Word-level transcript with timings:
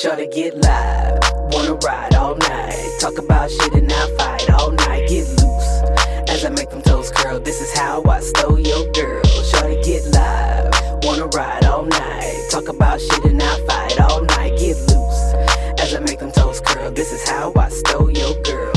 Shorty 0.00 0.28
get 0.28 0.56
live, 0.58 1.18
wanna 1.50 1.74
ride 1.74 2.14
all 2.14 2.36
night. 2.36 2.88
Talk 3.00 3.18
about 3.18 3.50
shit 3.50 3.74
and 3.74 3.92
I 3.92 4.16
fight 4.16 4.48
all 4.50 4.70
night. 4.70 5.08
Get 5.08 5.26
loose 5.26 5.82
as 6.28 6.44
I 6.44 6.50
make 6.50 6.70
them 6.70 6.82
toes 6.82 7.10
curl. 7.10 7.40
This 7.40 7.60
is 7.60 7.76
how 7.76 8.04
I 8.04 8.20
stole 8.20 8.60
your 8.60 8.88
girl. 8.92 9.24
Shorty 9.24 9.82
get 9.82 10.04
live, 10.14 10.72
wanna 11.02 11.26
ride 11.34 11.64
all 11.64 11.84
night. 11.84 12.46
Talk 12.48 12.68
about 12.68 13.00
shit 13.00 13.24
and 13.24 13.42
I 13.42 13.66
fight 13.66 14.00
all 14.00 14.22
night. 14.22 14.56
Get 14.56 14.76
loose 14.76 15.34
as 15.80 15.92
I 15.92 15.98
make 15.98 16.20
them 16.20 16.30
toes 16.30 16.60
curl. 16.60 16.92
This 16.92 17.10
is 17.10 17.28
how 17.28 17.52
I 17.56 17.68
stole 17.68 18.08
your 18.08 18.40
girl. 18.42 18.72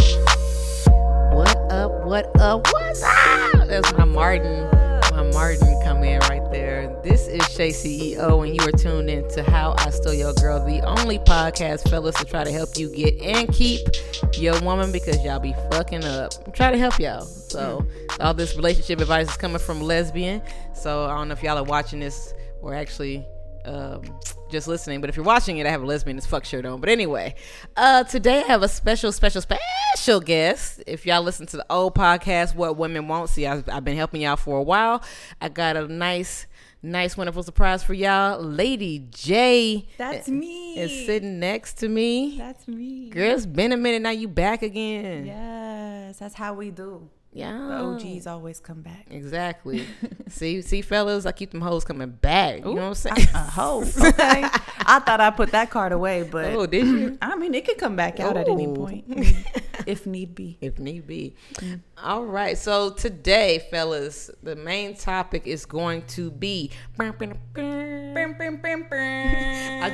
What 1.38 1.56
up? 1.72 2.04
What 2.04 2.36
up? 2.42 2.66
What's 2.74 3.04
up? 3.04 3.68
That's 3.68 3.94
my 3.94 4.06
Martin. 4.06 4.68
My 5.12 5.30
Martin 5.32 5.80
come 5.84 6.04
in 6.04 6.20
right 6.22 6.31
there. 6.52 7.00
This 7.02 7.28
is 7.28 7.48
Shay 7.50 7.70
CEO, 7.70 8.46
and 8.46 8.54
you 8.54 8.68
are 8.68 8.72
tuned 8.72 9.10
in 9.10 9.28
to 9.30 9.44
How 9.44 9.74
I 9.78 9.90
Stole 9.90 10.14
Your 10.14 10.34
Girl, 10.34 10.64
the 10.64 10.82
only 10.82 11.18
podcast, 11.20 11.90
fellas, 11.90 12.16
to 12.16 12.26
try 12.26 12.44
to 12.44 12.52
help 12.52 12.78
you 12.78 12.94
get 12.94 13.20
and 13.22 13.52
keep 13.54 13.88
your 14.36 14.60
woman 14.62 14.92
because 14.92 15.24
y'all 15.24 15.40
be 15.40 15.54
fucking 15.72 16.04
up. 16.04 16.34
I'm 16.46 16.52
trying 16.52 16.74
to 16.74 16.78
help 16.78 17.00
y'all. 17.00 17.22
So 17.22 17.88
all 18.20 18.34
this 18.34 18.58
relationship 18.58 19.00
advice 19.00 19.30
is 19.30 19.38
coming 19.38 19.60
from 19.60 19.82
lesbian. 19.82 20.42
So 20.74 21.06
I 21.06 21.16
don't 21.16 21.30
know 21.30 21.34
if 21.34 21.42
y'all 21.42 21.58
are 21.58 21.64
watching 21.64 22.02
this 22.02 22.34
or 22.62 22.76
actually 22.76 23.26
um, 23.64 24.02
just 24.52 24.68
listening. 24.68 25.02
But 25.02 25.10
if 25.10 25.16
you're 25.16 25.26
watching 25.26 25.58
it, 25.58 25.66
I 25.66 25.70
have 25.70 25.82
a 25.82 25.86
lesbian 25.86 26.18
as 26.18 26.26
fuck 26.26 26.46
shirt 26.46 26.66
on. 26.66 26.80
But 26.80 26.90
anyway, 26.90 27.36
uh, 27.76 28.04
today 28.04 28.40
I 28.40 28.44
have 28.44 28.62
a 28.62 28.68
special, 28.68 29.12
special, 29.12 29.42
special 29.42 30.20
guest. 30.20 30.84
If 30.86 31.06
y'all 31.06 31.24
listen 31.24 31.46
to 31.48 31.58
the 31.58 31.66
old 31.70 31.96
podcast, 31.96 32.56
What 32.56 32.78
Women 32.78 33.08
Won't 33.08 33.30
See, 33.30 33.48
I've, 33.48 33.68
I've 33.70 33.84
been 33.84 33.96
helping 33.98 34.22
y'all 34.22 34.36
for 34.36 34.58
a 34.58 34.64
while. 34.64 35.04
I 35.40 35.50
got 35.50 35.78
a 35.78 35.88
nice, 35.88 36.46
nice, 36.84 37.18
wonderful 37.18 37.44
surprise 37.44 37.84
for 37.84 37.94
y'all. 37.94 38.40
Lady 38.42 39.08
J. 39.10 39.88
That's 39.98 40.28
me. 40.28 40.78
Is 40.78 41.06
sitting 41.06 41.40
next 41.40 41.76
to 41.80 41.90
me. 41.90 42.38
That's 42.38 42.68
me. 42.68 43.10
Girl, 43.10 43.34
it's 43.34 43.46
been 43.46 43.72
a 43.72 43.78
minute. 43.78 44.02
Now 44.02 44.12
you 44.12 44.28
back 44.28 44.62
again. 44.62 45.26
Yes, 45.26 46.20
that's 46.20 46.36
how 46.36 46.54
we 46.54 46.72
do. 46.72 47.10
Yeah. 47.34 47.58
The 47.58 47.76
OGs 47.76 48.28
always 48.28 48.60
come 48.60 48.82
back. 48.82 49.08
Exactly. 49.10 49.86
see, 50.28 50.62
see, 50.62 50.82
fellas, 50.82 51.26
I 51.26 51.32
keep 51.32 51.52
them 51.52 51.62
hoes 51.62 51.86
coming 51.86 52.10
back. 52.10 52.58
You 52.58 52.66
know 52.66 52.72
what 52.74 52.82
I'm 52.84 52.94
saying? 52.96 53.28
A 53.34 53.38
uh, 53.38 53.50
hoe. 53.50 53.82
Okay. 54.12 54.44
I 54.84 55.00
thought 55.00 55.22
I 55.22 55.30
put 55.30 55.52
that 55.52 55.70
card 55.70 55.92
away, 55.94 56.24
but 56.24 56.54
Oh, 56.54 56.66
did 56.66 56.86
you? 56.86 57.18
I 57.22 57.36
mean, 57.36 57.54
it 57.54 57.66
could 57.66 57.78
come 57.78 57.96
back 57.96 58.20
out 58.20 58.36
at 58.36 58.50
any 58.50 58.68
point 58.68 59.06
if 59.86 60.06
need 60.06 60.36
be. 60.36 60.58
if 60.62 60.80
need 60.80 61.08
be. 61.08 61.36
Mm-hmm. 61.56 61.76
All 62.04 62.26
right. 62.26 62.58
So 62.58 62.90
today, 62.92 63.66
fellas, 63.72 64.30
the 64.44 64.56
main 64.56 64.96
topic 64.96 65.46
is 65.48 65.66
going 65.66 66.04
to 66.08 66.32
be. 66.32 66.72
I 67.00 67.12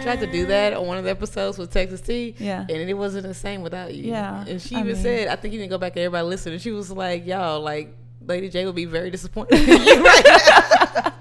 tried 0.03 0.19
to 0.19 0.27
do 0.27 0.45
that 0.47 0.73
on 0.73 0.85
one 0.87 0.97
of 0.97 1.03
the 1.03 1.09
episodes 1.09 1.57
with 1.57 1.71
Texas 1.71 2.01
T. 2.01 2.35
Yeah. 2.39 2.61
And 2.61 2.71
it 2.71 2.93
wasn't 2.93 3.25
the 3.27 3.33
same 3.33 3.61
without 3.61 3.93
you. 3.93 4.11
Yeah, 4.11 4.45
And 4.47 4.61
she 4.61 4.75
I 4.75 4.79
even 4.81 4.93
mean- 4.93 5.01
said, 5.01 5.27
I 5.27 5.35
think 5.35 5.53
you 5.53 5.59
to 5.61 5.67
go 5.67 5.77
back 5.77 5.93
and 5.95 6.03
everybody 6.05 6.27
listen. 6.27 6.53
And 6.53 6.61
she 6.61 6.71
was 6.71 6.91
like, 6.91 7.25
y'all, 7.25 7.61
like, 7.61 7.95
Lady 8.25 8.49
J 8.49 8.65
will 8.65 8.73
be 8.73 8.85
very 8.85 9.09
disappointed. 9.11 9.59
in 9.59 9.81
you 9.83 10.03
right 10.03 10.23
now." 10.25 11.13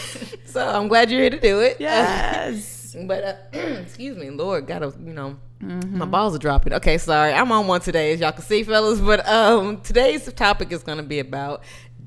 so 0.44 0.66
I'm 0.68 0.88
glad 0.88 1.10
you're 1.10 1.20
here 1.20 1.30
to 1.30 1.40
do 1.40 1.60
it. 1.60 1.76
Yes. 1.80 2.77
But 2.94 3.24
uh, 3.24 3.34
excuse 3.58 4.16
me, 4.16 4.30
Lord, 4.30 4.66
gotta 4.66 4.92
you 5.04 5.12
know, 5.12 5.36
my 5.60 6.06
balls 6.06 6.34
are 6.34 6.38
dropping. 6.38 6.72
Okay, 6.74 6.98
sorry, 6.98 7.32
I'm 7.32 7.50
on 7.52 7.66
one 7.66 7.80
today, 7.80 8.12
as 8.12 8.20
y'all 8.20 8.32
can 8.32 8.42
see, 8.42 8.62
fellas. 8.62 9.00
But 9.00 9.26
um, 9.28 9.80
today's 9.80 10.32
topic 10.32 10.72
is 10.72 10.82
gonna 10.82 11.02
be 11.02 11.18
about 11.18 11.64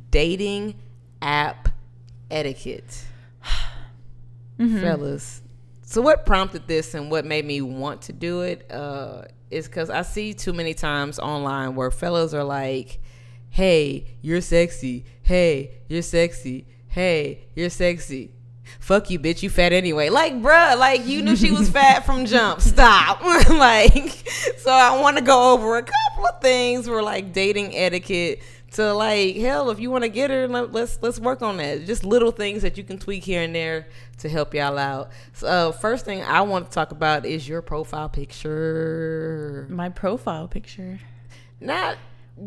dating 0.09 0.75
app 1.21 1.69
etiquette, 2.29 3.05
fellas. 4.57 5.41
So 5.83 6.01
what 6.01 6.25
prompted 6.25 6.67
this 6.67 6.93
and 6.93 7.11
what 7.11 7.25
made 7.25 7.45
me 7.45 7.61
want 7.61 8.03
to 8.03 8.13
do 8.13 8.41
it 8.41 8.71
uh, 8.71 9.23
is 9.49 9.67
because 9.67 9.89
I 9.89 10.03
see 10.03 10.33
too 10.33 10.53
many 10.53 10.73
times 10.73 11.19
online 11.19 11.75
where 11.75 11.91
fellas 11.91 12.33
are 12.33 12.45
like, 12.45 12.99
"Hey, 13.49 14.15
you're 14.21 14.41
sexy. 14.41 15.05
Hey, 15.23 15.79
you're 15.89 16.01
sexy. 16.01 16.65
Hey, 16.87 17.47
you're 17.55 17.69
sexy." 17.69 18.31
Fuck 18.79 19.09
you, 19.09 19.19
bitch. 19.19 19.43
You 19.43 19.49
fat 19.49 19.73
anyway. 19.73 20.09
Like, 20.09 20.33
bruh, 20.41 20.77
like 20.77 21.05
you 21.05 21.21
knew 21.21 21.35
she 21.35 21.51
was 21.51 21.69
fat 21.77 22.05
from 22.05 22.25
jump. 22.25 22.61
Stop. 22.61 23.21
like, 23.49 24.27
so 24.57 24.71
I 24.71 24.99
want 24.99 25.17
to 25.17 25.23
go 25.23 25.53
over 25.53 25.77
a 25.77 25.83
couple 25.83 26.27
of 26.27 26.41
things 26.41 26.87
for 26.87 27.01
like 27.01 27.33
dating 27.33 27.75
etiquette. 27.75 28.41
To 28.75 28.93
like, 28.93 29.35
hell, 29.35 29.69
if 29.69 29.81
you 29.81 29.91
want 29.91 30.05
to 30.05 30.09
get 30.09 30.29
her, 30.29 30.47
let, 30.47 30.71
let's 30.71 30.97
let's 31.01 31.19
work 31.19 31.41
on 31.41 31.57
that. 31.57 31.85
Just 31.85 32.05
little 32.05 32.31
things 32.31 32.61
that 32.61 32.77
you 32.77 32.85
can 32.85 32.97
tweak 32.97 33.21
here 33.25 33.41
and 33.41 33.53
there 33.53 33.89
to 34.19 34.29
help 34.29 34.53
y'all 34.53 34.77
out. 34.77 35.11
So, 35.33 35.47
uh, 35.47 35.71
first 35.73 36.05
thing 36.05 36.23
I 36.23 36.39
want 36.39 36.67
to 36.67 36.71
talk 36.71 36.93
about 36.93 37.25
is 37.25 37.49
your 37.49 37.61
profile 37.61 38.07
picture. 38.07 39.67
My 39.69 39.89
profile 39.89 40.47
picture. 40.47 41.01
Not 41.59 41.97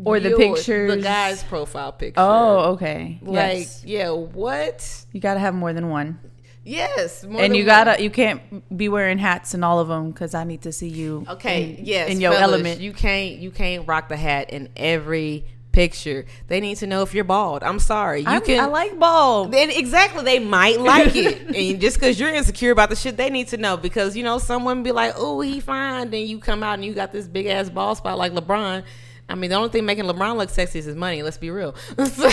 Or 0.03 0.19
the 0.19 0.35
pictures. 0.35 0.93
the 0.95 1.01
guy's 1.01 1.43
profile 1.43 1.91
picture. 1.91 2.19
Oh, 2.19 2.73
okay. 2.73 3.19
like 3.21 3.59
yes. 3.59 3.83
yeah, 3.85 4.09
what? 4.11 5.05
You 5.11 5.21
gotta 5.21 5.39
have 5.39 5.53
more 5.55 5.71
than 5.73 5.89
one, 5.89 6.19
Yes, 6.63 7.23
more 7.23 7.41
and 7.41 7.51
than 7.51 7.55
you 7.55 7.63
one. 7.63 7.85
gotta. 7.85 8.03
You 8.03 8.09
can't 8.09 8.41
be 8.75 8.89
wearing 8.89 9.19
hats 9.19 9.53
in 9.53 9.63
all 9.63 9.79
of 9.79 9.87
them 9.87 10.11
because 10.11 10.33
I 10.33 10.43
need 10.43 10.63
to 10.63 10.71
see 10.71 10.89
you. 10.89 11.25
Okay, 11.29 11.75
in, 11.77 11.85
yes, 11.85 12.09
in 12.09 12.19
your 12.19 12.33
fellas, 12.33 12.53
element. 12.53 12.81
You 12.81 12.91
can't 12.91 13.37
you 13.37 13.51
can't 13.51 13.87
rock 13.87 14.09
the 14.09 14.17
hat 14.17 14.49
in 14.49 14.69
every 14.75 15.45
picture. 15.71 16.25
They 16.47 16.59
need 16.61 16.77
to 16.77 16.87
know 16.87 17.01
if 17.03 17.13
you're 17.13 17.23
bald. 17.25 17.61
I'm 17.61 17.79
sorry. 17.79 18.21
You 18.21 18.27
I, 18.27 18.39
can 18.39 18.59
I 18.61 18.65
like 18.65 18.97
bald. 18.97 19.51
then 19.51 19.69
exactly 19.69 20.23
they 20.23 20.39
might 20.39 20.79
like 20.79 21.15
it. 21.15 21.41
and 21.55 21.81
just 21.81 21.99
cause 21.99 22.19
you're 22.19 22.33
insecure 22.33 22.71
about 22.71 22.89
the 22.89 22.95
shit, 22.95 23.17
they 23.17 23.29
need 23.29 23.49
to 23.49 23.57
know. 23.57 23.75
Because 23.77 24.15
you 24.15 24.23
know, 24.23 24.37
someone 24.39 24.83
be 24.83 24.91
like, 24.93 25.13
Oh, 25.17 25.41
he 25.41 25.59
fine, 25.59 26.09
then 26.09 26.25
you 26.27 26.39
come 26.39 26.63
out 26.63 26.75
and 26.75 26.85
you 26.85 26.93
got 26.93 27.11
this 27.11 27.27
big 27.27 27.45
ass 27.47 27.69
bald 27.69 27.97
spot 27.97 28.17
like 28.17 28.31
LeBron. 28.31 28.83
I 29.27 29.35
mean, 29.35 29.49
the 29.49 29.55
only 29.55 29.69
thing 29.69 29.85
making 29.85 30.05
LeBron 30.05 30.37
look 30.37 30.49
sexy 30.51 30.79
is 30.79 30.85
his 30.85 30.95
money. 30.95 31.23
Let's 31.23 31.37
be 31.37 31.49
real. 31.49 31.75
So, 32.05 32.29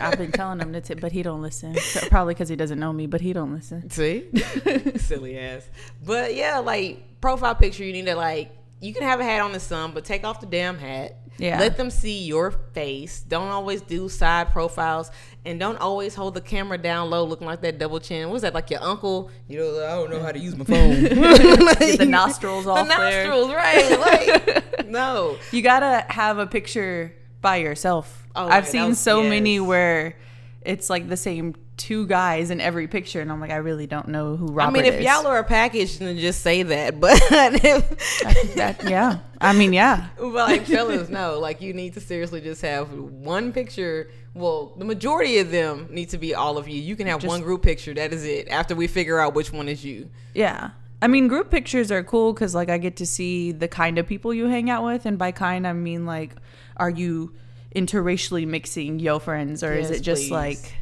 I've 0.00 0.16
been 0.18 0.32
telling 0.32 0.58
him 0.60 0.72
to, 0.72 0.80
t- 0.80 0.94
but 0.94 1.12
he 1.12 1.22
don't 1.22 1.42
listen. 1.42 1.76
So- 1.76 2.08
Probably 2.08 2.34
because 2.34 2.48
he 2.48 2.56
doesn't 2.56 2.78
know 2.80 2.92
me, 2.92 3.06
but 3.06 3.20
he 3.20 3.32
don't 3.32 3.52
listen. 3.54 3.90
See, 3.90 4.28
silly 4.96 5.38
ass. 5.38 5.68
But 6.04 6.34
yeah, 6.34 6.58
like 6.58 7.20
profile 7.20 7.54
picture, 7.54 7.84
you 7.84 7.92
need 7.92 8.06
to 8.06 8.14
like 8.16 8.56
you 8.80 8.92
can 8.94 9.02
have 9.02 9.20
a 9.20 9.24
hat 9.24 9.40
on 9.42 9.52
the 9.52 9.60
sun, 9.60 9.92
but 9.92 10.04
take 10.04 10.24
off 10.24 10.40
the 10.40 10.46
damn 10.46 10.78
hat. 10.78 11.16
Yeah. 11.38 11.58
Let 11.58 11.76
them 11.76 11.90
see 11.90 12.22
your 12.24 12.50
face. 12.50 13.20
Don't 13.22 13.48
always 13.48 13.80
do 13.82 14.08
side 14.08 14.50
profiles, 14.52 15.10
and 15.44 15.58
don't 15.58 15.78
always 15.78 16.14
hold 16.14 16.34
the 16.34 16.40
camera 16.40 16.78
down 16.78 17.10
low, 17.10 17.24
looking 17.24 17.46
like 17.46 17.62
that 17.62 17.78
double 17.78 17.98
chin. 18.00 18.30
What's 18.30 18.42
that? 18.42 18.54
Like 18.54 18.70
your 18.70 18.82
uncle? 18.82 19.30
You 19.48 19.58
know, 19.58 19.84
I 19.84 19.90
don't 19.96 20.10
know 20.10 20.22
how 20.22 20.30
to 20.32 20.38
use 20.38 20.54
my 20.56 20.64
phone. 20.64 21.02
Get 21.02 21.98
the 21.98 22.06
nostrils 22.08 22.64
the 22.64 22.70
off 22.70 22.86
there. 22.88 23.26
nostrils, 23.26 23.50
right? 23.52 23.98
Like 23.98 24.86
no. 24.88 25.36
You 25.50 25.62
gotta 25.62 26.04
have 26.12 26.38
a 26.38 26.46
picture 26.46 27.14
by 27.40 27.56
yourself. 27.56 28.28
Oh, 28.36 28.46
I've 28.46 28.68
seen 28.68 28.90
was- 28.90 28.98
so 28.98 29.22
many 29.22 29.58
where 29.58 30.16
it's 30.60 30.88
like 30.88 31.08
the 31.08 31.16
same 31.16 31.54
two 31.76 32.06
guys 32.06 32.50
in 32.50 32.60
every 32.60 32.86
picture, 32.86 33.20
and 33.20 33.32
I'm 33.32 33.40
like, 33.40 33.50
I 33.50 33.56
really 33.56 33.86
don't 33.86 34.08
know 34.08 34.36
who 34.36 34.46
Robert 34.46 34.70
I 34.78 34.82
mean, 34.82 34.84
if 34.92 35.00
is. 35.00 35.04
y'all 35.04 35.26
are 35.26 35.38
a 35.38 35.44
package, 35.44 35.98
then 35.98 36.16
just 36.18 36.42
say 36.42 36.62
that. 36.62 36.94
But 37.00 37.18
if, 37.22 38.54
that, 38.54 38.84
yeah, 38.88 39.18
I 39.40 39.52
mean, 39.52 39.72
yeah, 39.72 40.08
But 40.16 40.32
like 40.34 40.66
fellas, 40.66 41.08
no, 41.08 41.38
like 41.38 41.60
you 41.60 41.72
need 41.72 41.94
to 41.94 42.00
seriously 42.00 42.40
just 42.40 42.62
have 42.62 42.92
one 42.92 43.52
picture. 43.52 44.10
Well, 44.34 44.74
the 44.78 44.84
majority 44.84 45.38
of 45.38 45.50
them 45.50 45.88
need 45.90 46.08
to 46.10 46.18
be 46.18 46.34
all 46.34 46.56
of 46.56 46.66
you. 46.68 46.80
You 46.80 46.96
can 46.96 47.06
have 47.06 47.20
Just- 47.20 47.28
one 47.30 47.42
group 47.42 47.62
picture. 47.62 47.92
That 47.94 48.12
is 48.12 48.24
it. 48.24 48.48
After 48.48 48.74
we 48.74 48.86
figure 48.86 49.18
out 49.18 49.34
which 49.34 49.52
one 49.52 49.68
is 49.68 49.84
you. 49.84 50.08
yeah. 50.34 50.70
I 51.02 51.08
mean, 51.08 51.26
group 51.26 51.50
pictures 51.50 51.90
are 51.90 52.04
cool 52.04 52.32
because 52.32 52.54
like 52.54 52.70
I 52.70 52.78
get 52.78 52.94
to 52.98 53.06
see 53.06 53.50
the 53.50 53.66
kind 53.66 53.98
of 53.98 54.06
people 54.06 54.32
you 54.32 54.46
hang 54.46 54.70
out 54.70 54.84
with, 54.84 55.04
and 55.04 55.18
by 55.18 55.32
kind 55.32 55.66
I 55.66 55.72
mean 55.72 56.06
like, 56.06 56.36
are 56.76 56.90
you 56.90 57.34
interracially 57.74 58.46
mixing 58.46 59.00
your 59.00 59.18
friends, 59.18 59.64
or 59.64 59.72
is 59.72 59.90
it 59.90 60.00
just 60.02 60.22
please. 60.22 60.30
like, 60.30 60.74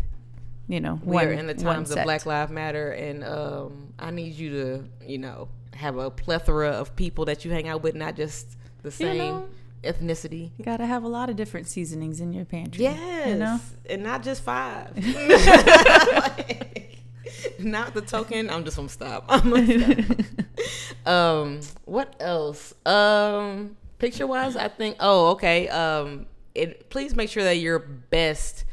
you 0.71 0.81
know, 0.81 1.01
We 1.05 1.17
one, 1.17 1.27
are 1.27 1.33
in 1.33 1.47
the 1.49 1.55
times 1.55 1.91
of? 1.91 2.05
Black 2.05 2.27
Lives 2.27 2.53
Matter, 2.53 2.93
and 2.93 3.25
um, 3.25 3.93
I 3.99 4.13
need 4.13 4.35
you 4.35 4.51
to, 4.51 4.85
you 5.05 5.19
know, 5.19 5.49
have 5.75 5.97
a 5.97 6.11
plethora 6.11 6.71
of 6.71 6.95
people 6.95 7.25
that 7.25 7.45
you 7.45 7.51
hang 7.51 7.67
out 7.67 7.83
with, 7.83 7.97
not 7.97 8.15
just 8.15 8.57
the 8.83 8.91
same 8.91 9.19
know. 9.19 9.49
ethnicity. 9.83 10.53
You 10.57 10.65
gotta 10.65 10.87
have 10.87 11.03
a 11.03 11.09
lot 11.09 11.29
of 11.29 11.35
different 11.35 11.67
seasonings 11.67 12.21
in 12.21 12.33
your 12.33 12.45
pantry. 12.45 12.85
Yes, 12.85 13.29
you 13.29 13.35
know. 13.35 13.59
and 13.89 14.05
not 14.05 14.23
just 14.23 14.45
five. 14.45 14.97
Like, 14.97 16.99
not 17.59 17.95
the 17.95 18.01
token. 18.01 18.49
I'm 18.49 18.65
just 18.65 18.77
gonna 18.77 18.89
stop. 18.89 19.25
I'm 19.29 19.51
gonna 19.51 20.05
stop. 20.05 21.07
um, 21.07 21.61
what 21.85 22.15
else? 22.21 22.75
Um, 22.87 23.77
picture 23.99 24.27
wise, 24.27 24.57
I 24.57 24.69
think. 24.69 24.97
Oh, 25.01 25.31
okay. 25.31 25.69
Um, 25.69 26.27
it. 26.55 26.91
Please 26.91 27.17
make 27.17 27.29
sure 27.29 27.43
that 27.43 27.57
your 27.57 27.79
best 27.79 28.65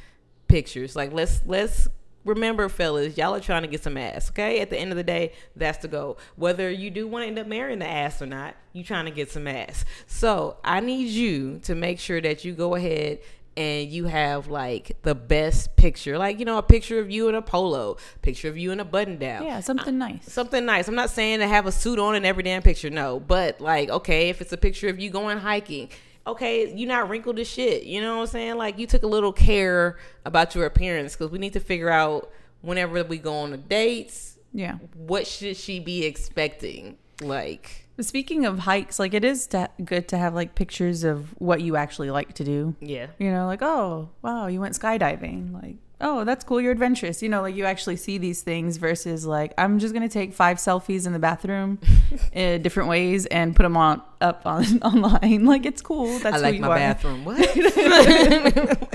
pictures. 0.47 0.95
Like, 0.95 1.13
let's 1.13 1.41
let's 1.45 1.87
remember, 2.25 2.69
fellas, 2.69 3.17
y'all 3.17 3.33
are 3.35 3.39
trying 3.39 3.63
to 3.63 3.67
get 3.67 3.83
some 3.83 3.97
ass. 3.97 4.29
Okay. 4.29 4.59
At 4.59 4.69
the 4.69 4.77
end 4.77 4.91
of 4.91 4.97
the 4.97 5.03
day, 5.03 5.33
that's 5.55 5.79
the 5.79 5.87
goal. 5.87 6.17
Whether 6.35 6.69
you 6.69 6.89
do 6.89 7.07
want 7.07 7.23
to 7.23 7.27
end 7.27 7.39
up 7.39 7.47
marrying 7.47 7.79
the 7.79 7.87
ass 7.87 8.21
or 8.21 8.25
not, 8.25 8.55
you 8.73 8.83
trying 8.83 9.05
to 9.05 9.11
get 9.11 9.31
some 9.31 9.47
ass. 9.47 9.85
So 10.05 10.57
I 10.63 10.79
need 10.79 11.09
you 11.09 11.59
to 11.63 11.75
make 11.75 11.99
sure 11.99 12.21
that 12.21 12.45
you 12.45 12.53
go 12.53 12.75
ahead 12.75 13.19
and 13.55 13.89
you 13.89 14.05
have 14.05 14.47
like 14.47 14.97
the 15.01 15.15
best 15.15 15.75
picture, 15.75 16.17
like 16.17 16.37
you 16.37 16.45
know, 16.45 16.59
a 16.59 16.63
picture 16.63 16.99
of 16.99 17.09
you 17.09 17.27
in 17.27 17.33
a 17.33 17.41
polo, 17.41 17.97
picture 18.21 18.47
of 18.47 18.57
you 18.57 18.71
in 18.71 18.79
a 18.79 18.85
button 18.85 19.17
down. 19.17 19.43
Yeah, 19.43 19.61
something 19.61 19.97
nice. 19.97 20.31
Something 20.31 20.63
nice. 20.63 20.87
I'm 20.87 20.95
not 20.95 21.09
saying 21.09 21.39
to 21.39 21.47
have 21.47 21.65
a 21.65 21.71
suit 21.71 21.97
on 21.97 22.13
in 22.13 22.23
every 22.23 22.43
damn 22.43 22.61
picture, 22.61 22.91
no. 22.91 23.19
But 23.19 23.59
like, 23.59 23.89
okay, 23.89 24.29
if 24.29 24.41
it's 24.41 24.53
a 24.53 24.57
picture 24.57 24.89
of 24.89 24.99
you 24.99 25.09
going 25.09 25.39
hiking, 25.39 25.89
okay, 26.27 26.73
you're 26.75 26.87
not 26.87 27.09
wrinkled 27.09 27.39
as 27.39 27.47
shit. 27.47 27.83
You 27.83 28.01
know 28.01 28.15
what 28.17 28.21
I'm 28.21 28.27
saying? 28.27 28.57
Like 28.57 28.77
you 28.77 28.85
took 28.87 29.03
a 29.03 29.07
little 29.07 29.33
care 29.33 29.97
about 30.25 30.53
your 30.55 30.65
appearance 30.65 31.15
because 31.15 31.31
we 31.31 31.39
need 31.39 31.53
to 31.53 31.59
figure 31.59 31.89
out 31.89 32.31
whenever 32.61 33.03
we 33.03 33.17
go 33.17 33.33
on 33.35 33.51
the 33.51 33.57
dates, 33.57 34.37
Yeah. 34.53 34.75
what 34.95 35.25
should 35.27 35.55
she 35.57 35.79
be 35.79 36.03
expecting? 36.05 36.97
Like, 37.21 37.85
Speaking 37.99 38.45
of 38.45 38.59
hikes, 38.59 38.99
like 38.99 39.15
it 39.15 39.23
is 39.23 39.47
to, 39.47 39.69
good 39.83 40.07
to 40.09 40.17
have 40.19 40.35
like 40.35 40.53
pictures 40.53 41.03
of 41.03 41.33
what 41.39 41.61
you 41.61 41.75
actually 41.75 42.11
like 42.11 42.33
to 42.33 42.43
do. 42.43 42.75
yeah. 42.79 43.07
You 43.17 43.31
know, 43.31 43.47
like, 43.47 43.63
oh, 43.63 44.09
wow, 44.21 44.45
you 44.47 44.61
went 44.61 44.75
skydiving. 44.75 45.51
Like, 45.53 45.77
oh, 45.99 46.23
that's 46.23 46.43
cool. 46.43 46.61
You're 46.61 46.71
adventurous. 46.71 47.21
You 47.21 47.29
know, 47.29 47.41
like 47.41 47.55
you 47.55 47.65
actually 47.65 47.95
see 47.95 48.17
these 48.17 48.41
things 48.41 48.77
versus 48.77 49.25
like, 49.25 49.53
I'm 49.57 49.79
just 49.79 49.93
going 49.93 50.07
to 50.07 50.13
take 50.13 50.33
five 50.33 50.57
selfies 50.57 51.05
in 51.07 51.13
the 51.13 51.19
bathroom 51.19 51.79
in 52.33 52.61
different 52.61 52.89
ways 52.89 53.25
and 53.27 53.55
put 53.55 53.63
them 53.63 53.77
on 53.77 54.01
up 54.21 54.45
on 54.45 54.65
online. 54.81 55.45
Like, 55.45 55.65
it's 55.65 55.81
cool. 55.81 56.19
That's 56.19 56.37
I 56.37 56.39
like 56.39 56.55
you 56.55 56.61
my 56.61 56.67
are. 56.67 56.75
bathroom. 56.75 57.25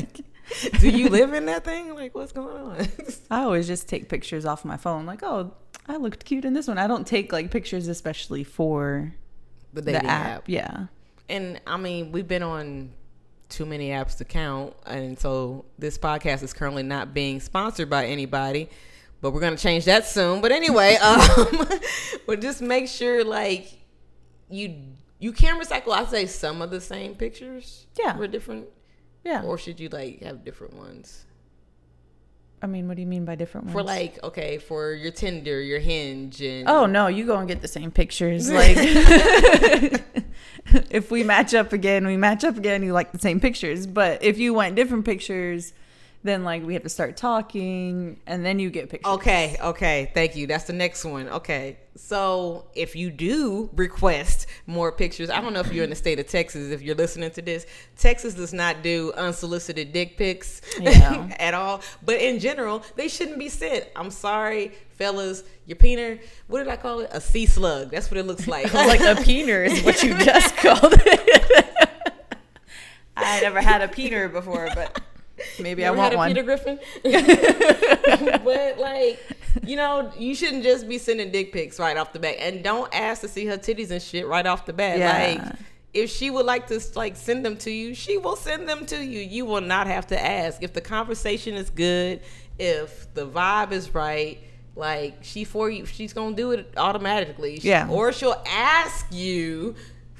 What? 0.60 0.81
Do 0.81 0.90
you 0.90 1.08
live 1.08 1.32
in 1.32 1.46
that 1.46 1.64
thing? 1.64 1.94
Like, 1.94 2.14
what's 2.14 2.32
going 2.32 2.56
on? 2.56 2.87
I 3.31 3.43
always 3.43 3.66
just 3.66 3.88
take 3.88 4.10
pictures 4.10 4.44
off 4.44 4.66
my 4.66 4.76
phone. 4.76 5.06
Like, 5.06 5.22
oh, 5.22 5.54
I 5.88 5.96
looked 5.96 6.26
cute 6.26 6.44
in 6.44 6.52
this 6.52 6.69
one. 6.69 6.76
I 6.78 6.87
don't 6.87 7.06
take 7.06 7.32
like 7.32 7.50
pictures 7.50 7.88
especially 7.88 8.44
for 8.44 9.14
the 9.72 9.81
the 9.81 9.96
app. 9.96 10.06
app. 10.06 10.49
Yeah. 10.49 10.87
And 11.28 11.58
I 11.66 11.78
mean, 11.78 12.12
we've 12.12 12.28
been 12.28 12.43
on 12.43 12.90
too 13.52 13.66
many 13.66 13.90
apps 13.90 14.16
to 14.19 14.25
count, 14.25 14.75
and 14.87 15.19
so 15.19 15.64
this 15.78 15.99
podcast 15.99 16.43
is 16.43 16.52
currently 16.52 16.82
not 16.82 17.14
being 17.14 17.40
sponsored 17.40 17.88
by 17.90 18.06
anybody. 18.06 18.69
But 19.20 19.32
we're 19.32 19.40
gonna 19.40 19.56
change 19.56 19.84
that 19.84 20.06
soon. 20.06 20.40
But 20.40 20.50
anyway, 20.50 20.96
um, 21.02 21.69
but 22.26 22.40
just 22.40 22.60
make 22.60 22.88
sure 22.88 23.22
like 23.22 23.72
you 24.49 24.76
you 25.19 25.32
can 25.32 25.60
recycle. 25.60 25.93
I 25.93 26.04
say 26.06 26.26
some 26.26 26.60
of 26.62 26.70
the 26.70 26.81
same 26.81 27.14
pictures. 27.14 27.87
Yeah. 27.99 28.16
with 28.16 28.32
different. 28.32 28.66
Yeah. 29.25 29.43
Or 29.43 29.56
should 29.56 29.78
you 29.78 29.88
like 29.88 30.22
have 30.22 30.44
different 30.44 30.75
ones 30.75 31.26
I 32.62 32.69
mean, 32.69 32.87
what 32.87 32.94
do 32.94 33.00
you 33.03 33.09
mean 33.09 33.25
by 33.25 33.35
different 33.35 33.67
ones? 33.67 33.75
for 33.75 33.82
like 33.82 34.23
okay 34.23 34.59
for 34.59 34.93
your 34.93 35.11
Tinder, 35.11 35.61
your 35.61 35.81
Hinge, 35.81 36.41
and 36.41 36.69
Oh 36.69 36.87
no, 36.87 37.09
you 37.09 37.26
go 37.26 37.37
and 37.37 37.49
get 37.49 37.61
the 37.61 37.69
same 37.69 37.91
pictures. 37.91 38.50
Like 38.53 38.76
if 40.91 41.11
we 41.11 41.25
match 41.25 41.55
up 41.55 41.73
again, 41.73 42.06
we 42.06 42.17
match 42.17 42.44
up 42.44 42.56
again, 42.56 42.82
you 42.82 42.93
like 42.93 43.12
the 43.12 43.19
same 43.19 43.41
pictures. 43.41 43.87
But 43.87 44.23
if 44.23 44.38
you 44.38 44.55
want 44.55 44.76
different 44.76 45.05
pictures, 45.05 45.73
then 46.24 46.44
like 46.44 46.64
we 46.64 46.74
have 46.74 46.82
to 46.84 46.88
start 46.88 47.16
talking 47.16 48.20
and 48.26 48.44
then 48.44 48.58
you 48.58 48.70
get 48.70 48.88
pictures. 48.90 49.12
Okay, 49.14 49.56
okay, 49.62 50.10
thank 50.14 50.36
you. 50.36 50.46
That's 50.46 50.64
the 50.64 50.72
next 50.72 51.04
one. 51.04 51.28
Okay, 51.28 51.78
so 51.96 52.66
if 52.74 52.94
you 52.94 53.10
do 53.10 53.69
request 53.74 54.46
more 54.66 54.92
pictures, 54.92 55.30
I 55.30 55.40
don't 55.40 55.52
know 55.52 55.60
if 55.60 55.72
you're 55.72 55.84
in 55.84 55.90
the 55.90 55.96
state 55.96 56.19
of 56.20 56.26
Texas. 56.28 56.70
If 56.70 56.80
you're 56.80 56.94
listening 56.94 57.30
to 57.32 57.42
this, 57.42 57.66
Texas 57.96 58.34
does 58.34 58.52
not 58.52 58.82
do 58.82 59.12
unsolicited 59.16 59.92
dick 59.92 60.16
pics 60.16 60.60
Yeah. 60.80 61.28
at 61.40 61.54
all. 61.54 61.82
But 62.04 62.20
in 62.20 62.38
general, 62.38 62.82
they 62.96 63.08
shouldn't 63.08 63.38
be 63.38 63.48
sent. 63.48 63.86
I'm 63.96 64.10
sorry, 64.10 64.72
fellas. 64.90 65.42
Your 65.66 65.76
peener, 65.76 66.20
what 66.46 66.58
did 66.60 66.68
I 66.68 66.76
call 66.76 67.00
it? 67.00 67.10
A 67.12 67.20
sea 67.20 67.46
slug. 67.46 67.90
That's 67.90 68.10
what 68.10 68.18
it 68.18 68.26
looks 68.26 68.46
like. 68.46 68.72
like 68.75 69.00
a 69.00 69.14
peener 69.22 69.66
is 69.66 69.82
what 69.82 70.02
you 70.02 70.16
just 70.25 70.56
called 70.56 70.94
it. 70.94 71.98
I 73.16 73.40
never 73.40 73.60
had 73.60 73.82
a 73.82 73.88
peener 73.88 74.32
before, 74.32 74.68
but 74.75 75.00
maybe 75.60 75.82
You 75.82 75.88
I 75.88 75.90
want 75.90 76.00
had 76.04 76.12
a 76.14 76.16
one. 76.16 76.28
Peter 76.30 76.42
Griffin. 76.42 76.78
but 78.44 78.78
like, 78.78 79.18
you 79.64 79.76
know, 79.76 80.10
you 80.18 80.34
shouldn't 80.34 80.62
just 80.62 80.88
be 80.88 80.98
sending 80.98 81.30
dick 81.30 81.52
pics 81.52 81.78
right 81.78 81.96
off 81.96 82.12
the 82.12 82.18
bat, 82.18 82.36
and 82.38 82.62
don't 82.62 82.92
ask 82.94 83.20
to 83.22 83.28
see 83.28 83.46
her 83.46 83.56
titties 83.58 83.90
and 83.90 84.02
shit 84.02 84.26
right 84.26 84.46
off 84.46 84.66
the 84.66 84.72
bat. 84.72 84.98
Yeah. 84.98 85.42
Like, 85.44 85.56
if 85.94 86.10
she 86.10 86.30
would 86.30 86.46
like 86.46 86.68
to 86.68 86.80
like 86.94 87.16
send 87.16 87.44
them 87.44 87.56
to 87.58 87.70
you, 87.70 87.94
she 87.94 88.16
will 88.16 88.36
send 88.36 88.68
them 88.68 88.86
to 88.86 89.04
you. 89.04 89.20
You 89.20 89.44
will 89.44 89.60
not 89.60 89.86
have 89.86 90.06
to 90.08 90.18
ask. 90.22 90.62
If 90.62 90.72
the 90.72 90.80
conversation 90.80 91.54
is 91.54 91.68
good, 91.70 92.20
if 92.58 93.12
the 93.14 93.26
vibe 93.26 93.72
is 93.72 93.94
right. 93.94 94.38
Like 94.74 95.18
she 95.20 95.44
for 95.44 95.68
you, 95.68 95.84
she's 95.84 96.14
gonna 96.14 96.34
do 96.34 96.52
it 96.52 96.72
automatically. 96.78 97.60
She- 97.60 97.68
Yeah. 97.68 97.90
Or 97.90 98.10
she'll 98.10 98.42
ask 98.48 99.04
you 99.12 99.74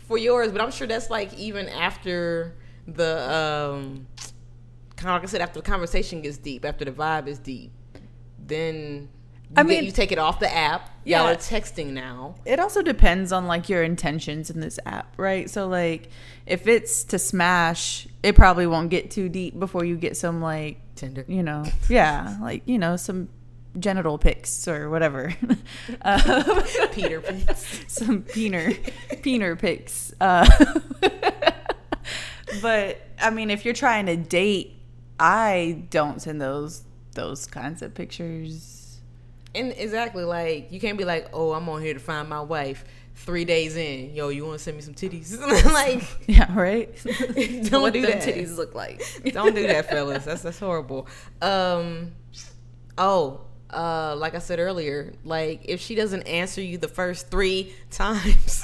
for 0.07 0.19
yours, 0.19 0.53
but 0.53 0.61
I'm 0.61 0.71
sure 0.71 0.87
that's 0.87 1.09
like 1.09 1.33
even 1.39 1.71
after 1.71 2.55
the 2.87 3.33
um 3.33 4.07
like 5.05 5.23
I 5.23 5.27
said, 5.27 5.41
after 5.41 5.61
the 5.61 5.67
conversation 5.67 6.23
gets 6.23 6.37
deep, 6.39 6.65
after 6.65 6.85
the 6.85 6.93
vibe 6.93 7.27
is 7.27 7.39
deep, 7.39 7.73
then 8.39 8.75
you, 8.75 9.09
I 9.57 9.63
get- 9.63 9.69
mean- 9.69 9.85
you 9.85 9.93
take 9.93 10.13
it 10.13 10.19
off 10.19 10.39
the 10.41 10.53
app. 10.55 10.89
Yeah. 11.05 11.23
Y'all 11.23 11.33
are 11.33 11.37
texting 11.37 11.89
now. 11.89 12.37
It 12.45 12.61
also 12.61 12.81
depends 12.81 13.33
on 13.33 13.47
like 13.49 13.69
your 13.69 13.83
intentions 13.83 14.51
in 14.51 14.61
this 14.61 14.79
app, 14.87 15.15
right? 15.17 15.51
So 15.51 15.67
like 15.67 16.11
if 16.47 16.69
it's 16.69 17.03
to 17.05 17.19
smash, 17.19 18.07
it 18.23 18.37
probably 18.37 18.69
won't 18.69 18.89
get 18.91 19.11
too 19.11 19.29
deep 19.29 19.59
before 19.59 19.85
you 19.85 19.97
get 19.97 20.17
some 20.17 20.41
like 20.41 20.79
Tinder. 20.95 21.25
you 21.27 21.43
know, 21.43 21.65
yeah, 21.89 22.37
like 22.41 22.63
you 22.67 22.79
know, 22.79 22.95
some 22.97 23.29
genital 23.81 24.17
pics 24.17 24.69
or 24.69 24.91
whatever. 24.91 25.35
uh, 26.03 26.63
Peter 26.93 27.21
pics. 27.23 27.81
some 27.89 28.23
peener 28.23 28.75
peener 29.25 29.59
pics. 29.59 30.15
Uh, 30.21 30.49
but 32.63 33.01
I 33.21 33.31
mean, 33.31 33.51
if 33.51 33.65
you're 33.65 33.75
trying 33.75 34.07
to 34.07 34.17
date, 34.17 34.77
I 35.19 35.85
don't 35.91 36.21
send 36.21 36.41
those 36.41 36.83
those 37.15 37.47
kinds 37.47 37.83
of 37.83 37.95
pictures. 37.95 39.01
And 39.55 39.75
exactly, 39.77 40.25
like 40.25 40.73
you 40.73 40.81
can't 40.81 40.97
be 40.99 41.05
like, 41.05 41.29
"Oh, 41.33 41.53
I'm 41.53 41.69
on 41.69 41.83
here 41.83 41.95
to 41.95 42.01
find 42.01 42.29
my 42.29 42.41
wife." 42.41 42.85
Three 43.15 43.45
days 43.45 43.77
in, 43.77 44.15
yo, 44.15 44.31
you 44.31 44.47
want 44.47 44.57
to 44.57 44.65
send 44.65 44.79
me 44.79 44.83
some 44.83 44.95
titties? 44.95 45.39
like, 45.73 46.03
Yeah, 46.27 46.51
right. 46.59 46.89
don't 47.71 47.83
what 47.83 47.93
do 47.93 48.01
that. 48.07 48.23
titties 48.23 48.57
look 48.57 48.75
like. 48.75 49.03
don't 49.27 49.55
do 49.55 49.67
that, 49.67 49.91
fellas. 49.91 50.25
That's 50.25 50.41
that's 50.41 50.59
horrible. 50.59 51.07
Um, 51.43 52.13
oh, 52.97 53.43
uh, 53.71 54.17
like 54.17 54.35
I 54.35 54.39
said 54.39 54.59
earlier, 54.59 55.13
like 55.25 55.61
if 55.65 55.81
she 55.81 55.95
doesn't 55.95 56.23
answer 56.23 56.63
you 56.63 56.79
the 56.79 56.89
first 56.89 57.31
three 57.31 57.75
times 57.91 58.63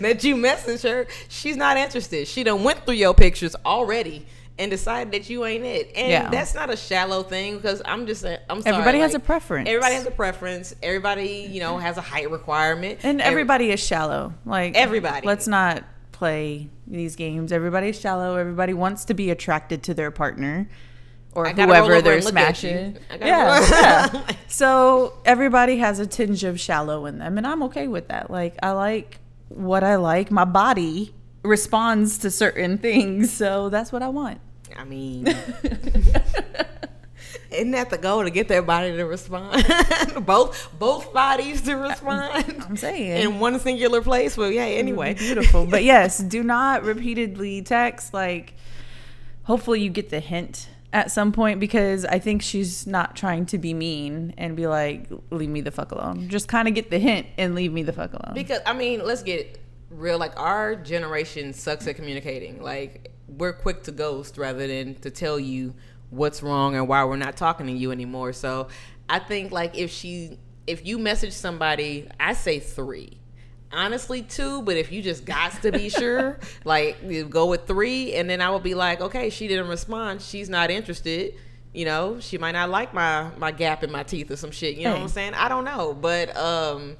that 0.00 0.22
you 0.22 0.36
message 0.36 0.82
her, 0.82 1.06
she's 1.28 1.56
not 1.56 1.76
interested. 1.76 2.28
She 2.28 2.44
done 2.44 2.62
went 2.62 2.84
through 2.84 2.94
your 2.94 3.14
pictures 3.14 3.56
already 3.66 4.26
and 4.58 4.70
decide 4.70 5.12
that 5.12 5.30
you 5.30 5.44
ain't 5.44 5.64
it. 5.64 5.92
And 5.96 6.08
Yeah. 6.10 6.30
that's 6.30 6.54
not 6.54 6.70
a 6.70 6.76
shallow 6.76 7.22
thing 7.22 7.56
because 7.56 7.80
I'm 7.84 8.06
just 8.06 8.22
saying, 8.22 8.38
I'm 8.50 8.60
sorry. 8.62 8.74
Everybody 8.74 8.98
has 9.00 9.14
a 9.14 9.20
preference. 9.20 9.68
Everybody 9.68 9.94
has 9.94 10.06
a 10.06 10.10
preference. 10.10 10.74
Everybody, 10.82 11.48
you 11.50 11.60
know, 11.60 11.78
has 11.78 11.96
a 11.96 12.00
height 12.00 12.30
requirement. 12.30 13.00
And 13.02 13.20
Every- 13.20 13.32
everybody 13.42 13.70
is 13.70 13.80
shallow. 13.80 14.34
Like 14.44 14.74
Everybody. 14.76 15.26
Let's 15.26 15.46
not 15.46 15.84
play 16.12 16.68
these 16.86 17.14
games. 17.16 17.52
Everybody's 17.52 18.00
shallow. 18.00 18.36
Everybody 18.36 18.74
wants 18.74 19.04
to 19.06 19.14
be 19.14 19.30
attracted 19.30 19.82
to 19.84 19.94
their 19.94 20.10
partner 20.10 20.68
or 21.34 21.46
I 21.46 21.52
gotta 21.52 21.70
roll 21.72 21.82
whoever 21.84 22.02
they're 22.02 22.16
and 22.16 22.24
look 22.24 22.34
at 22.36 22.62
you. 22.64 22.70
smashing. 22.70 22.98
Yeah, 23.20 24.10
yeah. 24.10 24.22
So 24.48 25.12
everybody 25.24 25.76
has 25.76 26.00
a 26.00 26.06
tinge 26.06 26.42
of 26.42 26.58
shallow 26.58 27.06
in 27.06 27.18
them, 27.18 27.38
and 27.38 27.46
I'm 27.46 27.62
okay 27.64 27.86
with 27.86 28.08
that. 28.08 28.30
Like 28.30 28.56
I 28.62 28.70
like 28.72 29.18
what 29.48 29.84
I 29.84 29.96
like. 29.96 30.30
My 30.32 30.44
body 30.46 31.14
responds 31.44 32.18
to 32.18 32.30
certain 32.30 32.78
things, 32.88 33.32
so 33.32 33.68
that's 33.68 33.92
what 33.92 34.02
I 34.02 34.08
want. 34.08 34.40
I 34.76 34.84
mean, 34.84 35.26
isn't 37.50 37.70
that 37.72 37.90
the 37.90 37.98
goal 37.98 38.24
to 38.24 38.30
get 38.30 38.48
their 38.48 38.62
body 38.62 38.96
to 38.96 39.04
respond? 39.04 39.64
both 40.26 40.70
both 40.78 41.12
bodies 41.12 41.62
to 41.62 41.74
respond 41.74 42.64
I'm 42.68 42.76
saying. 42.76 43.22
in 43.22 43.40
one 43.40 43.58
singular 43.60 44.02
place. 44.02 44.36
Well, 44.36 44.50
yeah. 44.50 44.64
Anyway, 44.64 45.14
beautiful. 45.14 45.66
But 45.66 45.84
yes, 45.84 46.18
do 46.18 46.42
not 46.42 46.84
repeatedly 46.84 47.62
text. 47.62 48.12
Like, 48.14 48.54
hopefully, 49.44 49.80
you 49.80 49.90
get 49.90 50.10
the 50.10 50.20
hint 50.20 50.68
at 50.92 51.10
some 51.10 51.32
point 51.32 51.60
because 51.60 52.04
I 52.06 52.18
think 52.18 52.40
she's 52.42 52.86
not 52.86 53.14
trying 53.14 53.44
to 53.46 53.58
be 53.58 53.74
mean 53.74 54.32
and 54.38 54.56
be 54.56 54.66
like, 54.66 55.06
leave 55.30 55.50
me 55.50 55.60
the 55.60 55.70
fuck 55.70 55.92
alone. 55.92 56.28
Just 56.28 56.48
kind 56.48 56.66
of 56.66 56.74
get 56.74 56.90
the 56.90 56.98
hint 56.98 57.26
and 57.36 57.54
leave 57.54 57.72
me 57.72 57.82
the 57.82 57.92
fuck 57.92 58.12
alone. 58.14 58.34
because 58.34 58.60
I 58.64 58.72
mean, 58.72 59.04
let's 59.04 59.22
get 59.22 59.58
real. 59.90 60.18
Like 60.18 60.38
our 60.40 60.76
generation 60.76 61.52
sucks 61.52 61.86
at 61.86 61.96
communicating. 61.96 62.62
Like 62.62 63.12
we're 63.28 63.52
quick 63.52 63.82
to 63.84 63.92
ghost 63.92 64.38
rather 64.38 64.66
than 64.66 64.94
to 64.96 65.10
tell 65.10 65.38
you 65.38 65.74
what's 66.10 66.42
wrong 66.42 66.74
and 66.74 66.88
why 66.88 67.04
we're 67.04 67.16
not 67.16 67.36
talking 67.36 67.66
to 67.66 67.72
you 67.72 67.92
anymore. 67.92 68.32
So 68.32 68.68
I 69.08 69.18
think 69.18 69.52
like 69.52 69.76
if 69.76 69.90
she 69.90 70.38
if 70.66 70.86
you 70.86 70.98
message 70.98 71.32
somebody, 71.32 72.08
I 72.20 72.34
say 72.34 72.58
three. 72.60 73.18
Honestly, 73.70 74.22
two, 74.22 74.62
but 74.62 74.76
if 74.76 74.90
you 74.92 75.02
just 75.02 75.24
got 75.24 75.60
to 75.62 75.72
be 75.72 75.88
sure, 75.88 76.38
like 76.64 76.96
you 77.04 77.24
go 77.24 77.46
with 77.46 77.66
three, 77.66 78.14
and 78.14 78.28
then 78.28 78.40
I 78.40 78.50
would 78.50 78.62
be 78.62 78.74
like, 78.74 79.00
okay, 79.00 79.30
she 79.30 79.46
didn't 79.48 79.68
respond, 79.68 80.22
she's 80.22 80.48
not 80.48 80.70
interested. 80.70 81.34
You 81.74 81.84
know, 81.84 82.18
she 82.18 82.38
might 82.38 82.52
not 82.52 82.70
like 82.70 82.94
my 82.94 83.30
my 83.36 83.52
gap 83.52 83.84
in 83.84 83.92
my 83.92 84.02
teeth 84.02 84.30
or 84.30 84.36
some 84.36 84.50
shit. 84.50 84.76
You 84.76 84.84
know 84.84 84.92
what 84.92 85.02
I'm 85.02 85.08
saying? 85.08 85.34
I 85.34 85.48
don't 85.48 85.64
know, 85.64 85.94
but 85.94 86.34
um, 86.36 86.96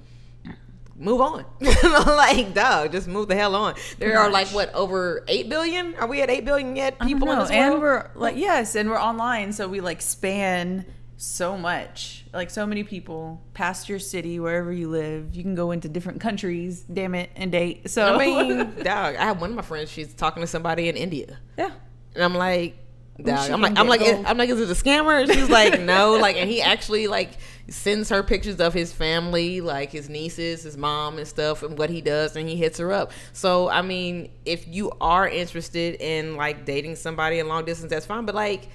move 0.98 1.20
on. 1.20 1.44
like, 1.60 2.54
dog, 2.54 2.92
just 2.92 3.08
move 3.08 3.28
the 3.28 3.36
hell 3.36 3.54
on. 3.54 3.74
There 3.98 4.18
are 4.18 4.30
like 4.30 4.48
what 4.48 4.74
over 4.74 5.24
eight 5.28 5.48
billion? 5.48 5.94
Are 5.96 6.06
we 6.06 6.22
at 6.22 6.30
eight 6.30 6.44
billion 6.44 6.76
yet? 6.76 6.98
People 7.00 7.30
in 7.30 7.36
know. 7.36 7.42
this 7.42 7.50
and 7.50 7.80
world? 7.80 7.82
we're 7.82 8.10
like 8.14 8.36
yes 8.36 8.74
and 8.74 8.90
we're 8.90 9.00
online 9.00 9.52
so 9.52 9.68
we 9.68 9.80
like 9.80 10.02
span 10.02 10.84
so 11.16 11.58
much 11.58 12.24
like 12.32 12.48
so 12.48 12.64
many 12.64 12.84
people 12.84 13.42
past 13.52 13.88
your 13.88 13.98
city 13.98 14.38
wherever 14.38 14.72
you 14.72 14.88
live 14.88 15.34
you 15.34 15.42
can 15.42 15.56
go 15.56 15.72
into 15.72 15.88
different 15.88 16.20
countries 16.20 16.82
damn 16.82 17.12
it 17.14 17.28
and 17.34 17.50
date 17.50 17.90
so 17.90 18.14
I 18.14 18.18
mean, 18.18 18.58
dog. 18.82 19.16
I 19.16 19.24
have 19.24 19.40
one 19.40 19.50
of 19.50 19.56
my 19.56 19.62
friends. 19.62 19.90
She's 19.90 20.14
talking 20.14 20.42
to 20.42 20.46
somebody 20.46 20.88
in 20.88 20.96
India, 20.96 21.38
yeah 21.56 21.72
and 22.18 22.24
I'm 22.24 22.34
like, 22.34 22.76
dog. 23.22 23.50
I'm 23.50 23.60
like, 23.60 23.78
I'm 23.78 23.86
like. 23.86 24.00
I'm 24.02 24.36
like, 24.36 24.50
is 24.50 24.60
it 24.60 24.70
a 24.70 24.74
scammer? 24.74 25.22
And 25.22 25.32
she's 25.32 25.48
like, 25.48 25.80
no. 25.80 26.14
Like, 26.14 26.36
and 26.36 26.50
he 26.50 26.60
actually 26.60 27.06
like 27.06 27.30
sends 27.68 28.08
her 28.08 28.22
pictures 28.22 28.60
of 28.60 28.74
his 28.74 28.92
family, 28.92 29.60
like 29.60 29.92
his 29.92 30.08
nieces, 30.08 30.62
his 30.62 30.76
mom, 30.76 31.18
and 31.18 31.26
stuff, 31.26 31.62
and 31.62 31.78
what 31.78 31.90
he 31.90 32.00
does, 32.00 32.36
and 32.36 32.48
he 32.48 32.56
hits 32.56 32.78
her 32.78 32.92
up. 32.92 33.12
So, 33.32 33.68
I 33.68 33.82
mean, 33.82 34.30
if 34.44 34.66
you 34.66 34.90
are 35.00 35.28
interested 35.28 35.96
in 36.00 36.36
like 36.36 36.64
dating 36.64 36.96
somebody 36.96 37.38
in 37.38 37.48
long 37.48 37.64
distance, 37.64 37.90
that's 37.90 38.06
fine. 38.06 38.24
But 38.24 38.34
like, 38.34 38.68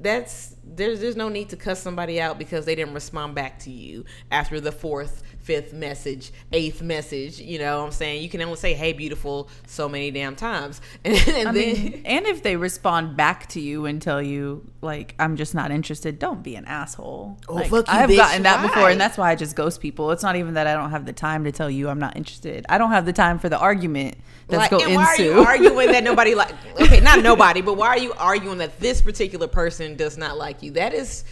that's 0.00 0.54
there's 0.64 1.00
there's 1.00 1.16
no 1.16 1.28
need 1.28 1.48
to 1.48 1.56
cuss 1.56 1.82
somebody 1.82 2.20
out 2.20 2.38
because 2.38 2.64
they 2.64 2.74
didn't 2.74 2.94
respond 2.94 3.34
back 3.34 3.58
to 3.60 3.70
you 3.70 4.04
after 4.30 4.60
the 4.60 4.72
fourth, 4.72 5.22
fifth 5.48 5.72
message, 5.72 6.30
eighth 6.52 6.82
message. 6.82 7.40
You 7.40 7.58
know 7.58 7.78
what 7.78 7.86
I'm 7.86 7.92
saying? 7.92 8.22
You 8.22 8.28
can 8.28 8.42
only 8.42 8.56
say 8.56 8.74
hey 8.74 8.92
beautiful 8.92 9.48
so 9.66 9.88
many 9.88 10.10
damn 10.10 10.36
times. 10.36 10.82
And, 11.08 11.48
then 11.48 11.54
mean, 11.54 12.02
and 12.04 12.26
if 12.26 12.42
they 12.42 12.56
respond 12.56 13.16
back 13.16 13.48
to 13.50 13.60
you 13.60 13.86
and 13.86 14.00
tell 14.02 14.20
you 14.20 14.66
like 14.82 15.14
I'm 15.18 15.36
just 15.36 15.54
not 15.54 15.70
interested, 15.70 16.18
don't 16.18 16.42
be 16.42 16.54
an 16.54 16.66
asshole. 16.66 17.38
Oh, 17.48 17.54
like, 17.54 17.70
fuck 17.70 17.86
you, 17.86 17.94
I've 17.94 18.10
bitch. 18.10 18.16
gotten 18.16 18.42
that 18.42 18.60
before, 18.60 18.90
and 18.90 19.00
that's 19.00 19.16
why 19.16 19.30
I 19.30 19.36
just 19.36 19.56
ghost 19.56 19.80
people. 19.80 20.10
It's 20.10 20.22
not 20.22 20.36
even 20.36 20.54
that 20.54 20.66
I 20.66 20.74
don't 20.74 20.90
have 20.90 21.06
the 21.06 21.14
time 21.14 21.44
to 21.44 21.52
tell 21.52 21.70
you 21.70 21.88
I'm 21.88 21.98
not 21.98 22.16
interested. 22.16 22.66
I 22.68 22.76
don't 22.76 22.90
have 22.90 23.06
the 23.06 23.12
time 23.14 23.38
for 23.38 23.48
the 23.48 23.58
argument 23.58 24.18
that's 24.48 24.60
like, 24.60 24.70
go 24.70 24.80
and 24.80 24.96
why 24.96 25.04
are 25.04 25.22
you 25.22 25.40
arguing 25.40 25.92
that 25.92 26.04
nobody 26.04 26.34
like 26.34 26.54
okay, 26.78 27.00
not 27.00 27.22
nobody, 27.22 27.62
but 27.62 27.78
why 27.78 27.88
are 27.88 27.98
you 27.98 28.12
arguing 28.18 28.58
that 28.58 28.78
this 28.80 29.00
particular 29.00 29.46
person 29.46 29.96
does 29.96 30.18
not 30.18 30.36
like 30.36 30.62
you? 30.62 30.72
That 30.72 30.92
is 30.92 31.24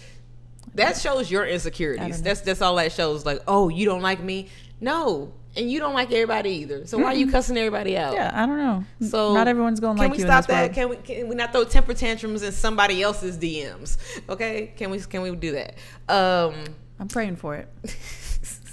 that 0.76 0.96
shows 0.96 1.30
your 1.30 1.44
insecurities. 1.46 2.22
That's 2.22 2.40
that's 2.40 2.62
all 2.62 2.76
that 2.76 2.92
shows. 2.92 3.26
Like, 3.26 3.42
oh, 3.46 3.68
you 3.68 3.84
don't 3.86 4.02
like 4.02 4.22
me? 4.22 4.48
No. 4.80 5.32
And 5.56 5.70
you 5.70 5.78
don't 5.78 5.94
like 5.94 6.12
everybody 6.12 6.50
either. 6.50 6.86
So 6.86 6.98
why 6.98 7.06
are 7.06 7.14
you 7.14 7.30
cussing 7.30 7.56
everybody 7.56 7.96
out? 7.96 8.12
yeah, 8.12 8.30
I 8.34 8.44
don't 8.44 8.58
know. 8.58 8.84
So 9.08 9.32
not 9.32 9.48
everyone's 9.48 9.80
gonna 9.80 9.98
can 9.98 10.10
like 10.10 10.12
we 10.12 10.18
you. 10.18 10.24
stop 10.24 10.44
in 10.50 10.54
this 10.68 10.76
that? 10.76 10.86
world. 10.86 11.04
Can 11.04 11.14
we 11.14 11.16
can 11.16 11.28
we 11.28 11.34
not 11.34 11.52
throw 11.52 11.64
temper 11.64 11.94
tantrums 11.94 12.42
in 12.42 12.52
somebody 12.52 13.02
else's 13.02 13.38
DMs? 13.38 13.96
Okay, 14.28 14.72
can 14.76 14.90
we 14.90 15.00
can 15.00 15.22
we 15.22 15.34
do 15.34 15.52
that? 15.52 15.76
Um, 16.10 16.54
I'm 17.00 17.08
praying 17.08 17.36
for 17.36 17.54
it. 17.54 17.68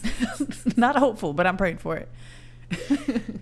not 0.77 0.97
hopeful, 0.97 1.31
but 1.33 1.47
I'm 1.47 1.55
praying 1.55 1.77
for 1.77 1.95
it. 1.95 2.09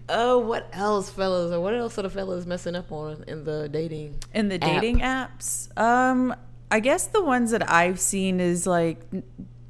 oh, 0.08 0.38
what 0.48 0.70
else, 0.74 1.10
fellas? 1.10 1.52
Or 1.52 1.60
what 1.62 1.74
else 1.74 1.98
are 1.98 2.04
the 2.04 2.10
fellas 2.12 2.46
messing 2.46 2.76
up 2.76 2.92
on 2.92 3.24
in 3.28 3.44
the 3.44 3.68
dating? 3.70 4.20
in 4.36 4.50
the 4.50 4.56
app? 4.56 4.62
dating 4.62 5.00
apps 5.00 5.76
um 5.80 6.36
i 6.72 6.80
guess 6.80 7.06
the 7.08 7.24
ones 7.24 7.52
that 7.52 7.70
i've 7.70 8.00
seen 8.00 8.40
is 8.40 8.66
like 8.66 9.00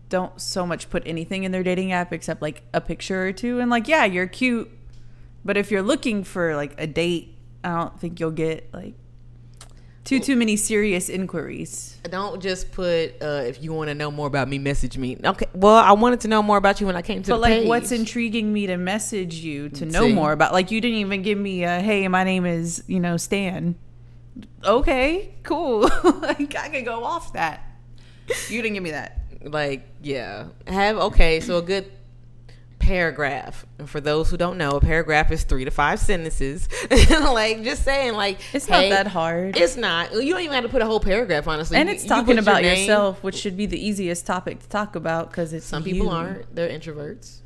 don't 0.10 0.40
so 0.40 0.66
much 0.66 0.90
put 0.90 1.04
anything 1.06 1.44
in 1.44 1.52
their 1.52 1.64
dating 1.64 1.92
app 1.92 2.14
except 2.14 2.42
like 2.42 2.64
a 2.74 2.80
picture 2.82 3.28
or 3.28 3.32
two 3.32 3.60
and 3.60 3.70
like 3.70 3.88
yeah 3.88 4.06
you're 4.06 4.28
cute 4.28 4.70
but 5.44 5.58
if 5.58 5.72
you're 5.72 5.82
looking 5.82 6.24
for 6.24 6.56
like 6.56 6.74
a 6.80 6.88
date 6.88 7.36
i 7.64 7.70
don't 7.70 8.00
think 8.00 8.20
you'll 8.20 8.32
get 8.32 8.74
like 8.74 8.94
too 10.04 10.20
too 10.20 10.36
many 10.36 10.56
serious 10.56 11.10
inquiries 11.10 12.00
Don't 12.10 12.42
just 12.42 12.72
put 12.72 13.22
uh, 13.22 13.44
if 13.46 13.64
you 13.64 13.72
want 13.72 13.90
to 13.90 13.96
know 13.96 14.10
more 14.10 14.26
about 14.26 14.50
me, 14.50 14.58
message 14.58 14.98
me. 14.98 15.16
Okay. 15.24 15.46
Well, 15.54 15.76
I 15.76 15.92
wanted 15.92 16.22
to 16.22 16.28
know 16.28 16.42
more 16.42 16.58
about 16.58 16.82
you 16.82 16.88
when 16.88 16.96
I 16.96 17.04
came 17.04 17.22
to 17.24 17.32
but 17.32 17.40
like 17.40 17.54
page. 17.54 17.68
what's 17.68 17.92
intriguing 17.92 18.52
me 18.52 18.66
to 18.68 18.78
message 18.78 19.36
you 19.36 19.70
to 19.70 19.86
know 19.86 20.08
See? 20.08 20.14
more 20.14 20.32
about 20.32 20.54
like 20.54 20.72
you 20.72 20.82
didn't 20.82 20.98
even 20.98 21.22
give 21.22 21.38
me 21.38 21.64
a 21.64 21.80
hey 21.80 22.08
my 22.08 22.24
name 22.24 22.46
is 22.46 22.84
you 22.88 23.00
know 23.00 23.16
stan 23.16 23.76
okay 24.64 25.36
cool. 25.44 25.90
Like 26.22 26.56
i 26.56 26.70
could 26.70 26.86
go 26.86 27.04
off 27.04 27.34
that. 27.34 27.64
You 28.50 28.62
didn't 28.62 28.76
give 28.76 28.84
me 28.84 28.92
that. 28.92 29.20
Like 29.44 29.88
yeah. 30.02 30.48
Have 30.68 30.98
okay 30.98 31.40
so 31.40 31.58
a 31.58 31.62
good 31.62 31.92
paragraph. 32.80 33.66
And 33.78 33.90
for 33.90 34.02
those 34.02 34.30
who 34.30 34.38
don't 34.38 34.58
know 34.58 34.72
a 34.72 34.82
paragraph 34.82 35.32
is 35.32 35.44
three 35.44 35.66
to 35.66 35.72
five 35.72 36.00
sentences. 36.00 36.68
Like 37.22 37.64
just 37.64 37.84
saying 37.84 38.14
like 38.14 38.40
It's 38.54 38.66
hey, 38.66 38.90
not 38.90 38.96
that 38.96 39.08
hard. 39.08 39.56
it's 39.58 39.78
not. 39.78 40.12
You 40.14 40.34
don't 40.34 40.42
even 40.42 40.54
have 40.54 40.64
to 40.64 40.70
put 40.70 40.82
a 40.82 40.86
whole 40.86 41.00
paragraph 41.00 41.48
honestly. 41.48 41.78
And 41.78 41.90
it's 41.90 42.04
you 42.04 42.10
talking 42.10 42.36
your 42.36 42.40
about 42.44 42.62
name. 42.62 42.80
yourself, 42.80 43.24
which 43.24 43.36
should 43.36 43.56
be 43.58 43.66
the 43.66 43.84
easiest 43.84 44.26
topic 44.26 44.60
to 44.60 44.70
talk 44.70 44.96
about 44.96 45.30
because 45.30 45.54
it's 45.54 45.66
some 45.66 45.84
people 45.84 46.08
you. 46.08 46.12
aren't. 46.12 46.54
They're 46.56 46.70
introverts 46.70 47.40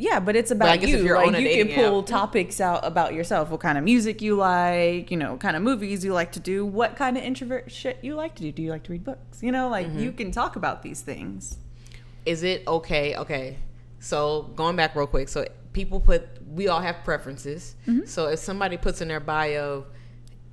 Yeah, 0.00 0.20
but 0.20 0.36
it's 0.36 0.50
about 0.52 0.78
guess 0.80 0.90
you. 0.90 1.12
like 1.12 1.38
you 1.40 1.64
can 1.64 1.74
pull 1.74 2.00
app- 2.00 2.06
topics 2.06 2.60
out 2.60 2.84
about 2.84 3.14
yourself. 3.14 3.50
What 3.50 3.60
kind 3.60 3.76
of 3.76 3.82
music 3.84 4.22
you 4.22 4.36
like? 4.36 5.10
You 5.10 5.16
know, 5.16 5.32
what 5.32 5.40
kind 5.40 5.56
of 5.56 5.62
movies 5.62 6.04
you 6.04 6.12
like 6.12 6.32
to 6.32 6.40
do. 6.40 6.64
What 6.64 6.94
kind 6.96 7.16
of 7.18 7.24
introvert 7.24 7.70
shit 7.72 7.98
you 8.02 8.14
like 8.14 8.34
to 8.36 8.42
do? 8.44 8.52
Do 8.52 8.62
you 8.62 8.70
like 8.70 8.84
to 8.84 8.92
read 8.92 9.02
books? 9.04 9.42
You 9.42 9.50
know, 9.52 9.68
like 9.68 9.86
Mm-hmm. 9.88 9.98
you 9.98 10.12
can 10.12 10.30
talk 10.30 10.54
about 10.56 10.82
these 10.82 11.00
things. 11.00 11.58
is 12.26 12.42
it 12.42 12.62
okay 12.68 13.16
okay 13.16 13.56
so 14.00 14.42
going 14.54 14.76
back 14.76 14.94
real 14.94 15.06
quick 15.06 15.28
so 15.28 15.44
people 15.72 15.98
put 16.00 16.22
we 16.58 16.68
all 16.68 16.80
have 16.80 16.96
preferences 17.04 17.74
Mm-hmm. 17.86 18.04
so 18.06 18.26
if 18.28 18.38
somebody 18.38 18.76
puts 18.76 19.00
in 19.00 19.08
their 19.08 19.20
bio 19.20 19.84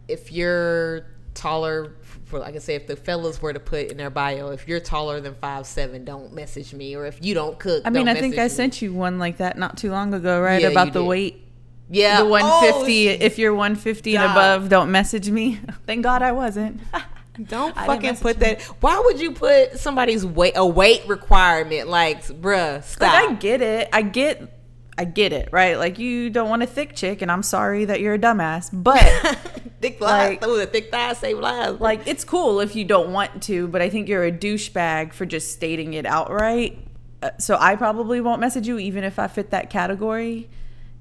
if 0.08 0.32
you're 0.32 1.06
taller 1.34 1.96
for 2.26 2.40
like 2.40 2.56
i 2.56 2.60
say 2.60 2.76
if 2.76 2.88
the 2.88 2.96
fellas 2.96 3.42
were 3.42 3.54
to 3.54 3.60
put 3.60 3.92
in 3.92 3.98
their 3.98 4.10
bio 4.10 4.50
if 4.50 4.68
you're 4.68 4.80
taller 4.80 5.22
than 5.22 5.34
five 5.36 5.66
seven 5.66 6.04
don't 6.04 6.34
message 6.34 6.74
me 6.74 6.96
or 6.96 7.06
if 7.06 7.24
you 7.24 7.34
don't 7.34 7.60
cook 7.60 7.84
I 7.86 7.90
mean, 7.92 8.08
I 8.08 8.16
think 8.16 8.38
I 8.38 8.44
me. 8.44 8.50
sent 8.50 8.82
you 8.82 8.94
one 8.94 9.20
like 9.20 9.38
that 9.38 9.58
not 9.58 9.78
too 9.78 9.92
long 9.92 10.14
ago, 10.14 10.42
right? 10.42 10.62
Yeah, 10.62 10.70
about 10.70 10.94
the 10.94 11.02
did. 11.02 11.08
weight. 11.08 11.44
yeah 11.90 12.18
The 12.18 12.26
150. 12.26 13.10
Oh, 13.10 13.18
if 13.20 13.38
you're 13.38 13.54
150 13.54 14.16
and 14.18 14.32
above, 14.32 14.70
don't 14.70 14.92
message 14.92 15.30
me. 15.30 15.60
Thank 15.86 16.04
God 16.04 16.22
I 16.22 16.32
wasn't. 16.32 16.82
don't 17.44 17.76
I 17.78 17.86
fucking 17.86 18.16
put 18.18 18.40
that 18.40 18.62
why 18.80 18.98
would 19.06 19.20
you 19.20 19.34
put 19.34 19.78
somebody's 19.78 20.26
weight 20.26 20.54
a 20.56 20.66
weight 20.66 21.06
requirement? 21.06 21.90
like 21.90 22.24
bruh 22.24 22.82
stop 22.82 23.14
Like 23.14 23.30
I 23.30 23.34
get 23.34 23.62
it. 23.62 23.90
I 23.92 24.02
get 24.02 24.52
I 24.98 25.04
get 25.04 25.34
it, 25.34 25.50
right? 25.52 25.78
Like 25.78 26.00
you 26.00 26.30
don't 26.30 26.50
want 26.50 26.64
a 26.64 26.68
thick 26.68 26.96
chick 26.96 27.22
and 27.22 27.30
I'm 27.32 27.44
sorry 27.44 27.86
that 27.86 28.00
you're 28.00 28.14
a 28.14 28.20
dumbass. 28.20 28.70
But 28.72 29.04
thick 29.82 30.00
thighs 30.00 30.42
Like- 30.42 30.72
thick 30.72 30.92
thighs 30.92 31.18
save 31.20 31.38
lives 31.40 31.80
like 31.80 32.08
it's 32.08 32.24
cool 32.24 32.60
if 32.60 32.76
you 32.76 32.86
don't 32.86 33.12
want 33.12 33.44
to, 33.44 33.68
but 33.68 33.82
I 33.82 33.90
think 33.90 34.08
you're 34.08 34.24
a 34.26 34.32
douchebag 34.32 35.14
for 35.14 35.26
just 35.26 35.52
stating 35.52 35.94
it 35.94 36.06
outright. 36.06 36.80
Uh, 37.22 37.32
so 37.40 37.58
I 37.60 37.76
probably 37.76 38.22
won't 38.22 38.40
message 38.42 38.68
you 38.68 38.78
even 38.80 39.04
if 39.04 39.20
I 39.20 39.28
fit 39.28 39.52
that 39.52 39.70
category 39.70 40.50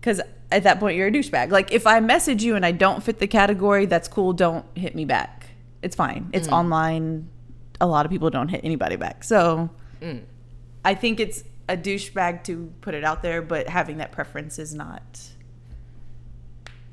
cuz 0.02 0.20
at 0.52 0.62
that 0.64 0.78
point 0.80 0.96
you're 0.96 1.08
a 1.08 1.12
douchebag. 1.12 1.50
Like 1.50 1.72
if 1.72 1.86
I 1.86 2.00
message 2.00 2.42
you 2.44 2.56
and 2.56 2.64
I 2.64 2.72
don't 2.72 3.02
fit 3.02 3.18
the 3.18 3.26
category, 3.26 3.86
that's 3.86 4.08
cool, 4.08 4.32
don't 4.32 4.64
hit 4.76 4.94
me 4.94 5.04
back. 5.04 5.46
It's 5.82 5.96
fine. 5.96 6.30
It's 6.32 6.48
online. 6.48 7.28
A 7.80 7.86
lot 7.86 8.06
of 8.06 8.12
people 8.12 8.30
don't 8.30 8.48
hit 8.48 8.60
anybody 8.64 8.96
back. 8.96 9.24
So 9.24 9.70
I 10.84 10.94
think 10.94 11.20
it's 11.20 11.44
a 11.68 11.76
douchebag 11.76 12.44
to 12.44 12.70
put 12.82 12.94
it 12.94 13.04
out 13.04 13.22
there, 13.22 13.40
but 13.42 13.68
having 13.68 13.96
that 13.98 14.12
preference 14.12 14.58
is 14.58 14.74
not. 14.74 15.02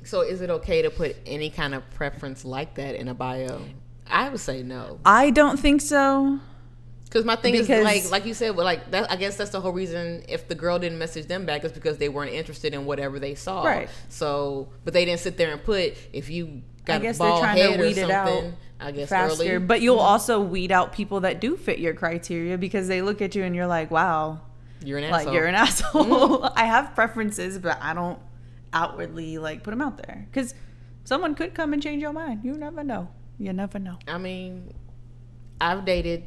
So 0.04 0.22
is 0.22 0.40
it 0.40 0.50
okay 0.50 0.82
to 0.82 0.90
put 0.90 1.16
any 1.26 1.50
kind 1.50 1.74
of 1.74 1.88
preference 1.90 2.44
like 2.44 2.74
that 2.74 2.94
in 2.94 3.08
a 3.08 3.14
bio? 3.14 3.62
I 4.06 4.28
would 4.28 4.40
say 4.40 4.62
no. 4.62 4.98
I 5.04 5.30
don't 5.30 5.58
think 5.58 5.80
so. 5.80 6.38
Because 7.04 7.26
my 7.26 7.36
thing 7.36 7.52
Because- 7.52 7.68
is 7.68 7.84
like 7.84 8.10
like 8.10 8.26
you 8.26 8.32
said, 8.32 8.56
well, 8.56 8.64
like 8.64 8.90
that. 8.90 9.10
I 9.10 9.16
guess 9.16 9.36
that's 9.36 9.50
the 9.50 9.60
whole 9.60 9.72
reason. 9.72 10.24
If 10.28 10.48
the 10.48 10.54
girl 10.54 10.78
didn't 10.78 10.98
message 10.98 11.26
them 11.26 11.44
back, 11.44 11.62
is 11.62 11.72
because 11.72 11.98
they 11.98 12.08
weren't 12.08 12.32
interested 12.32 12.72
in 12.72 12.86
whatever 12.86 13.18
they 13.18 13.34
saw. 13.34 13.64
Right. 13.64 13.90
So, 14.08 14.68
but 14.84 14.94
they 14.94 15.04
didn't 15.04 15.20
sit 15.20 15.36
there 15.36 15.52
and 15.52 15.62
put 15.62 15.94
if 16.14 16.30
you 16.30 16.62
got 16.86 16.96
I 16.96 16.98
guess 17.00 17.16
a 17.16 17.18
they're 17.18 17.28
bald 17.28 17.42
trying 17.42 17.56
head 17.58 17.76
to 17.76 17.82
or 17.82 17.86
weed 17.86 17.98
it 17.98 18.10
out 18.10 18.28
something. 18.28 18.56
I 18.80 18.92
guess 18.92 19.08
faster. 19.10 19.42
early. 19.42 19.58
But 19.58 19.82
you'll 19.82 19.96
mm-hmm. 19.96 20.06
also 20.06 20.40
weed 20.40 20.72
out 20.72 20.94
people 20.94 21.20
that 21.20 21.38
do 21.38 21.56
fit 21.58 21.78
your 21.78 21.92
criteria 21.92 22.56
because 22.56 22.88
they 22.88 23.02
look 23.02 23.20
at 23.20 23.34
you 23.34 23.44
and 23.44 23.54
you're 23.54 23.66
like, 23.66 23.90
wow, 23.90 24.40
you're 24.82 24.98
an 24.98 25.10
like 25.10 25.20
asshole. 25.20 25.34
you're 25.34 25.46
an 25.46 25.54
asshole. 25.54 26.02
Mm-hmm. 26.42 26.58
I 26.58 26.64
have 26.64 26.94
preferences, 26.94 27.58
but 27.58 27.78
I 27.80 27.92
don't 27.92 28.18
outwardly 28.72 29.38
like 29.38 29.62
put 29.62 29.70
them 29.70 29.80
out 29.82 29.96
there 29.98 30.26
because 30.30 30.54
someone 31.04 31.34
could 31.34 31.54
come 31.54 31.72
and 31.72 31.82
change 31.82 32.02
your 32.02 32.12
mind. 32.12 32.40
You 32.44 32.54
never 32.54 32.82
know. 32.82 33.08
You 33.38 33.52
never 33.52 33.78
know. 33.78 33.98
I 34.08 34.18
mean, 34.18 34.72
I've 35.60 35.84
dated 35.84 36.24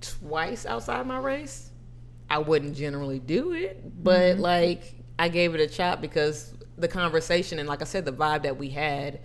twice 0.00 0.66
outside 0.66 1.06
my 1.06 1.18
race. 1.18 1.70
I 2.30 2.38
wouldn't 2.38 2.76
generally 2.76 3.18
do 3.18 3.52
it, 3.52 4.02
but 4.02 4.34
Mm-hmm. 4.34 4.40
like 4.42 4.94
I 5.18 5.28
gave 5.28 5.54
it 5.54 5.60
a 5.60 5.72
shot 5.72 6.00
because 6.00 6.52
the 6.76 6.88
conversation 6.88 7.58
and 7.58 7.68
like 7.68 7.82
I 7.82 7.84
said, 7.84 8.04
the 8.04 8.12
vibe 8.12 8.42
that 8.42 8.56
we 8.56 8.70
had 8.70 9.20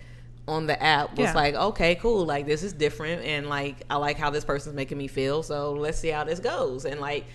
on 0.46 0.66
the 0.66 0.80
app 0.82 1.10
was 1.10 1.28
Yeah. 1.28 1.34
like, 1.34 1.54
okay, 1.54 1.94
cool, 1.96 2.24
like 2.26 2.46
this 2.46 2.62
is 2.62 2.72
different, 2.72 3.22
and 3.24 3.48
like 3.48 3.82
I 3.90 3.96
like 3.96 4.16
how 4.18 4.30
this 4.30 4.44
person's 4.44 4.74
making 4.76 4.98
me 4.98 5.06
feel. 5.08 5.42
So 5.42 5.72
let's 5.72 5.98
see 5.98 6.08
how 6.08 6.24
this 6.24 6.40
goes, 6.40 6.84
and 6.84 7.00
like. 7.00 7.26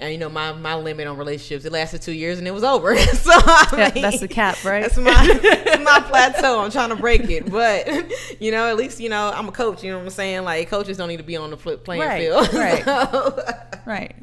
And 0.00 0.10
you 0.12 0.18
know 0.18 0.30
my, 0.30 0.52
my 0.52 0.74
limit 0.76 1.06
on 1.06 1.18
relationships 1.18 1.64
it 1.66 1.72
lasted 1.72 2.00
two 2.00 2.12
years 2.12 2.38
and 2.38 2.48
it 2.48 2.52
was 2.52 2.64
over. 2.64 2.96
so 2.98 3.30
I 3.34 3.68
Yeah, 3.76 3.90
mean, 3.94 4.02
that's 4.02 4.20
the 4.20 4.28
cap, 4.28 4.64
right? 4.64 4.80
That's 4.82 4.96
my 4.96 5.12
that's 5.42 5.84
my 5.84 6.00
plateau. 6.00 6.60
I'm 6.60 6.70
trying 6.70 6.88
to 6.88 6.96
break 6.96 7.28
it, 7.28 7.50
but 7.50 7.86
you 8.40 8.50
know, 8.50 8.66
at 8.68 8.76
least 8.76 8.98
you 9.00 9.08
know 9.10 9.30
I'm 9.34 9.48
a 9.48 9.52
coach. 9.52 9.84
You 9.84 9.90
know 9.92 9.98
what 9.98 10.04
I'm 10.04 10.10
saying? 10.10 10.44
Like 10.44 10.68
coaches 10.70 10.96
don't 10.96 11.08
need 11.08 11.18
to 11.18 11.22
be 11.22 11.36
on 11.36 11.50
the 11.50 11.56
flip 11.58 11.84
playing 11.84 12.02
Right, 12.02 12.20
field. 12.22 12.52
right. 12.54 12.84
So, 12.84 13.38
Right. 13.86 14.14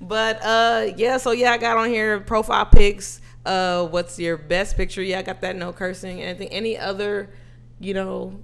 but 0.00 0.38
uh, 0.42 0.92
yeah. 0.96 1.16
So 1.16 1.32
yeah, 1.32 1.52
I 1.52 1.58
got 1.58 1.76
on 1.76 1.88
here 1.88 2.20
profile 2.20 2.66
pics. 2.66 3.20
Uh, 3.44 3.86
what's 3.86 4.18
your 4.18 4.36
best 4.36 4.76
picture? 4.76 5.02
Yeah, 5.02 5.18
I 5.20 5.22
got 5.22 5.40
that. 5.42 5.56
No 5.56 5.72
cursing. 5.72 6.22
Anything? 6.22 6.48
Any 6.48 6.76
other, 6.78 7.30
you 7.80 7.94
know, 7.94 8.40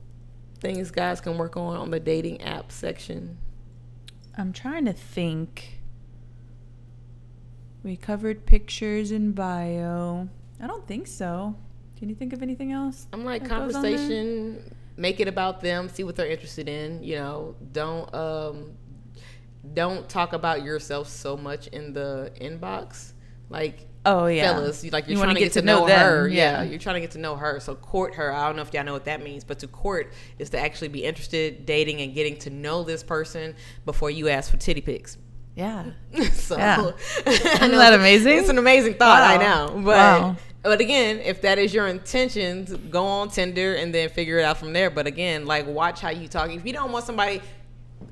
things 0.61 0.91
guys 0.91 1.21
can 1.21 1.39
work 1.39 1.57
on 1.57 1.77
on 1.77 1.91
the 1.91 2.01
dating 2.01 2.41
app 2.43 2.71
section? 2.73 3.39
I'm 4.37 4.53
trying 4.53 4.85
to 4.87 4.93
think. 4.93 5.79
We 7.83 7.97
covered 7.97 8.47
pictures 8.47 9.11
and 9.11 9.35
bio. 9.35 10.29
I 10.61 10.67
don't 10.67 10.87
think 10.87 11.07
so. 11.07 11.57
Can 11.99 12.09
you 12.09 12.15
think 12.15 12.33
of 12.33 12.43
anything 12.43 12.73
else? 12.73 13.07
I'm 13.13 13.25
like 13.25 13.43
that 13.43 13.51
goes 13.51 13.75
on 13.75 13.83
there? 13.83 13.93
conversation. 13.93 14.77
Make 14.97 15.21
it 15.21 15.29
about 15.29 15.61
them. 15.61 15.89
See 15.89 16.05
what 16.05 16.17
they're 16.17 16.31
interested 16.31 16.69
in. 16.69 17.03
You 17.03 17.17
know, 17.17 17.57
don't 17.73 18.13
um, 18.15 18.73
don't 19.75 20.09
talk 20.09 20.33
about 20.33 20.63
yourself 20.63 21.09
so 21.09 21.37
much 21.37 21.67
in 21.69 21.93
the 21.93 22.33
inbox. 22.41 23.13
Like 23.49 23.87
Oh 24.05 24.27
yeah, 24.27 24.55
fellas, 24.55 24.83
you 24.83 24.91
like 24.91 25.07
you're 25.07 25.17
You 25.17 25.23
trying 25.23 25.35
to 25.35 25.41
get, 25.41 25.53
to 25.53 25.63
know, 25.63 25.87
them, 25.87 26.01
her. 26.01 26.29
Yeah. 26.29 26.63
yeah. 26.63 26.69
you're 26.69 26.79
trying 26.81 26.95
to 26.95 27.01
get 27.01 27.13
to 27.13 27.19
know 27.19 27.37
her. 27.37 27.61
So 27.61 27.75
court 27.77 28.17
her. 28.17 28.33
I 28.33 28.47
don't 28.47 28.57
know 28.57 28.63
if 28.63 28.75
y'all 28.75 28.85
know 28.85 28.93
what 28.93 29.05
that 29.05 29.23
means, 29.23 29.45
but 29.45 29.61
to 29.61 29.69
court 29.69 30.13
is 30.39 30.51
to 30.51 30.59
actually 30.59 30.89
be 30.89 31.05
interested, 31.05 31.67
dating, 31.67 32.01
and 32.01 32.13
getting 32.13 32.37
to 32.39 32.51
know 32.51 32.83
this 32.83 33.05
person 33.05 33.55
before 33.85 34.11
you 34.11 34.29
ask 34.29 34.51
for 34.51 34.57
titty 34.57 34.81
pics. 34.81 35.19
Yeah. 35.55 35.91
so 36.33 36.57
Yeah. 36.57 36.91
Isn't 37.27 37.73
that 37.73 37.95
amazing? 37.95 38.39
It's 38.39 38.49
an 38.49 38.59
amazing 38.59 38.95
thought. 38.95 39.23
I 39.23 39.37
know, 39.37 39.69
but 39.77 39.97
Wow. 39.97 40.37
but 40.63 40.81
again, 40.81 41.19
if 41.19 41.43
that 41.43 41.59
is 41.59 41.75
your 41.75 41.87
intentions, 41.89 42.73
go 42.91 43.05
on 43.05 43.29
Tinder 43.29 43.75
and 43.75 43.95
then 43.95 44.09
figure 44.09 44.39
it 44.39 44.45
out 44.45 44.59
from 44.59 44.73
there. 44.73 44.89
But 44.91 45.07
again, 45.07 45.45
like 45.47 45.67
watch 45.67 46.01
how 46.01 46.11
you 46.11 46.29
talk. 46.29 46.51
If 46.51 46.65
you 46.67 46.73
don't 46.73 46.93
want 46.93 47.05
somebody. 47.05 47.41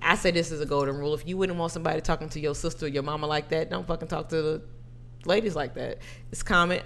I 0.00 0.14
say 0.14 0.30
this 0.30 0.52
is 0.52 0.60
a 0.60 0.66
golden 0.66 0.96
rule. 0.96 1.14
If 1.14 1.26
you 1.26 1.36
wouldn't 1.36 1.58
want 1.58 1.72
somebody 1.72 2.00
talking 2.00 2.28
to 2.30 2.40
your 2.40 2.54
sister 2.54 2.86
or 2.86 2.88
your 2.88 3.02
mama 3.02 3.26
like 3.26 3.48
that, 3.48 3.70
don't 3.70 3.86
fucking 3.86 4.06
talk 4.08 4.28
to 4.28 4.40
the 4.40 4.62
ladies 5.24 5.56
like 5.56 5.74
that. 5.74 5.98
It's 6.30 6.44
common. 6.44 6.80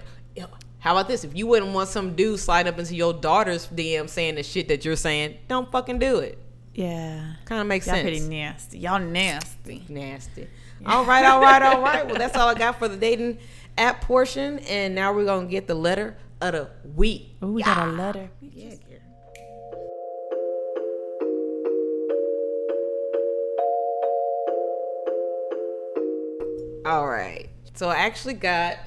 How 0.79 0.91
about 0.91 1.07
this? 1.07 1.23
If 1.23 1.35
you 1.35 1.45
wouldn't 1.47 1.71
want 1.71 1.87
some 1.87 2.15
dude 2.15 2.39
slide 2.39 2.67
up 2.67 2.79
into 2.79 2.95
your 2.95 3.13
daughter's 3.13 3.67
DM 3.67 4.09
saying 4.09 4.35
the 4.35 4.43
shit 4.43 4.67
that 4.69 4.83
you're 4.85 4.95
saying, 4.95 5.37
don't 5.47 5.71
fucking 5.71 5.99
do 5.99 6.17
it. 6.17 6.39
Yeah. 6.75 7.35
Kind 7.45 7.61
of 7.61 7.67
makes 7.67 7.87
Y'all 7.87 7.95
sense. 7.95 8.03
pretty 8.03 8.19
nasty. 8.19 8.79
Y'all 8.79 8.99
nasty. 8.99 9.85
Nasty. 9.87 10.47
All 10.85 11.05
right, 11.05 11.25
all 11.25 11.41
right, 11.41 11.61
all 11.61 11.81
right. 11.81 12.05
Well, 12.05 12.15
that's 12.17 12.35
all 12.35 12.49
I 12.49 12.53
got 12.59 12.77
for 12.77 12.89
the 12.89 12.97
dating 12.97 13.39
app 13.77 14.01
portion, 14.01 14.59
and 14.59 14.93
now 14.93 15.13
we're 15.13 15.25
gonna 15.25 15.47
get 15.47 15.67
the 15.67 15.73
letter 15.75 16.17
of 16.41 16.51
the 16.51 16.69
week. 16.95 17.37
Oh, 17.41 17.47
we 17.51 17.63
got 17.63 17.87
a 17.87 17.91
letter. 17.91 18.29
Yeah. 18.41 18.75
All 26.85 27.07
right. 27.07 27.49
So 27.73 27.89
I 27.89 27.95
actually 27.95 28.35
got 28.35 28.77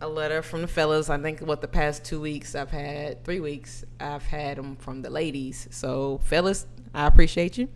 a 0.00 0.08
letter 0.08 0.40
from 0.42 0.62
the 0.62 0.68
fellas. 0.68 1.10
I 1.10 1.18
think 1.18 1.40
what 1.40 1.60
the 1.60 1.68
past 1.68 2.04
two 2.04 2.20
weeks 2.20 2.54
I've 2.54 2.70
had, 2.70 3.24
three 3.24 3.40
weeks 3.40 3.84
I've 3.98 4.22
had 4.22 4.56
them 4.56 4.76
from 4.76 5.02
the 5.02 5.10
ladies. 5.10 5.66
So 5.70 6.20
fellas, 6.24 6.66
I 6.94 7.06
appreciate 7.06 7.58
you. 7.58 7.68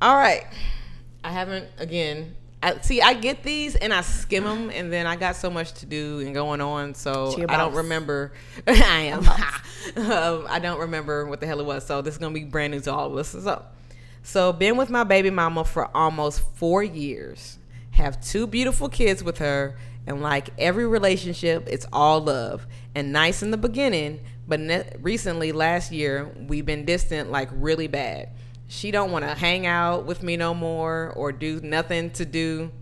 All 0.00 0.16
right. 0.16 0.44
I 1.24 1.30
haven't 1.30 1.68
again. 1.78 2.34
I 2.62 2.78
see. 2.80 3.02
I 3.02 3.14
get 3.14 3.42
these 3.42 3.74
and 3.74 3.92
I 3.92 4.02
skim 4.02 4.44
them, 4.44 4.70
and 4.70 4.92
then 4.92 5.06
I 5.06 5.16
got 5.16 5.36
so 5.36 5.50
much 5.50 5.72
to 5.74 5.86
do 5.86 6.20
and 6.20 6.32
going 6.32 6.60
on, 6.60 6.94
so 6.94 7.34
I 7.48 7.56
don't 7.56 7.74
remember. 7.74 8.32
I 8.66 9.12
am. 9.12 9.28
um, 10.10 10.46
I 10.48 10.58
don't 10.60 10.80
remember 10.80 11.26
what 11.26 11.40
the 11.40 11.46
hell 11.46 11.60
it 11.60 11.66
was. 11.66 11.84
So 11.86 12.02
this 12.02 12.14
is 12.14 12.18
gonna 12.18 12.34
be 12.34 12.44
brand 12.44 12.72
new 12.72 12.80
to 12.80 12.92
all 12.92 13.12
of 13.12 13.16
us. 13.16 13.30
So, 13.30 13.64
so 14.22 14.52
been 14.52 14.76
with 14.76 14.90
my 14.90 15.04
baby 15.04 15.30
mama 15.30 15.64
for 15.64 15.94
almost 15.96 16.40
four 16.54 16.82
years. 16.82 17.58
Have 17.92 18.20
two 18.20 18.46
beautiful 18.46 18.88
kids 18.88 19.22
with 19.22 19.38
her, 19.38 19.76
and 20.06 20.20
like 20.20 20.50
every 20.58 20.86
relationship, 20.86 21.68
it's 21.70 21.86
all 21.92 22.20
love 22.20 22.66
and 22.94 23.12
nice 23.12 23.42
in 23.42 23.50
the 23.50 23.56
beginning. 23.56 24.20
But 24.46 24.60
ne- 24.60 24.90
recently, 25.00 25.52
last 25.52 25.92
year, 25.92 26.34
we've 26.48 26.66
been 26.66 26.84
distant 26.84 27.30
like 27.30 27.48
really 27.52 27.86
bad. 27.86 28.30
She 28.68 28.90
don't 28.90 29.12
want 29.12 29.24
to 29.24 29.34
hang 29.34 29.66
out 29.66 30.06
with 30.06 30.22
me 30.22 30.36
no 30.36 30.54
more 30.54 31.12
or 31.14 31.30
do 31.30 31.60
nothing 31.60 32.10
to 32.12 32.24
do 32.24 32.72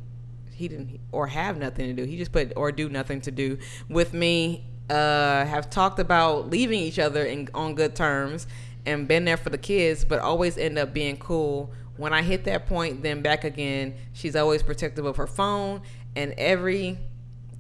he 0.60 0.68
didn't 0.68 1.00
or 1.10 1.26
have 1.26 1.56
nothing 1.56 1.86
to 1.86 2.02
do. 2.02 2.08
He 2.08 2.18
just 2.18 2.32
put 2.32 2.52
or 2.54 2.70
do 2.70 2.90
nothing 2.90 3.22
to 3.22 3.30
do 3.30 3.56
with 3.88 4.12
me. 4.12 4.66
Uh, 4.90 5.46
have 5.46 5.70
talked 5.70 5.98
about 5.98 6.50
leaving 6.50 6.80
each 6.80 6.98
other 6.98 7.24
in, 7.24 7.48
on 7.54 7.74
good 7.76 7.94
terms 7.94 8.46
and 8.84 9.08
been 9.08 9.24
there 9.24 9.36
for 9.36 9.48
the 9.48 9.56
kids, 9.56 10.04
but 10.04 10.18
always 10.18 10.58
end 10.58 10.78
up 10.78 10.92
being 10.92 11.16
cool. 11.16 11.72
When 11.96 12.12
I 12.12 12.22
hit 12.22 12.44
that 12.44 12.66
point, 12.66 13.02
then 13.02 13.22
back 13.22 13.44
again. 13.44 13.94
She's 14.12 14.36
always 14.36 14.62
protective 14.62 15.06
of 15.06 15.16
her 15.16 15.26
phone, 15.26 15.80
and 16.14 16.34
every 16.36 16.98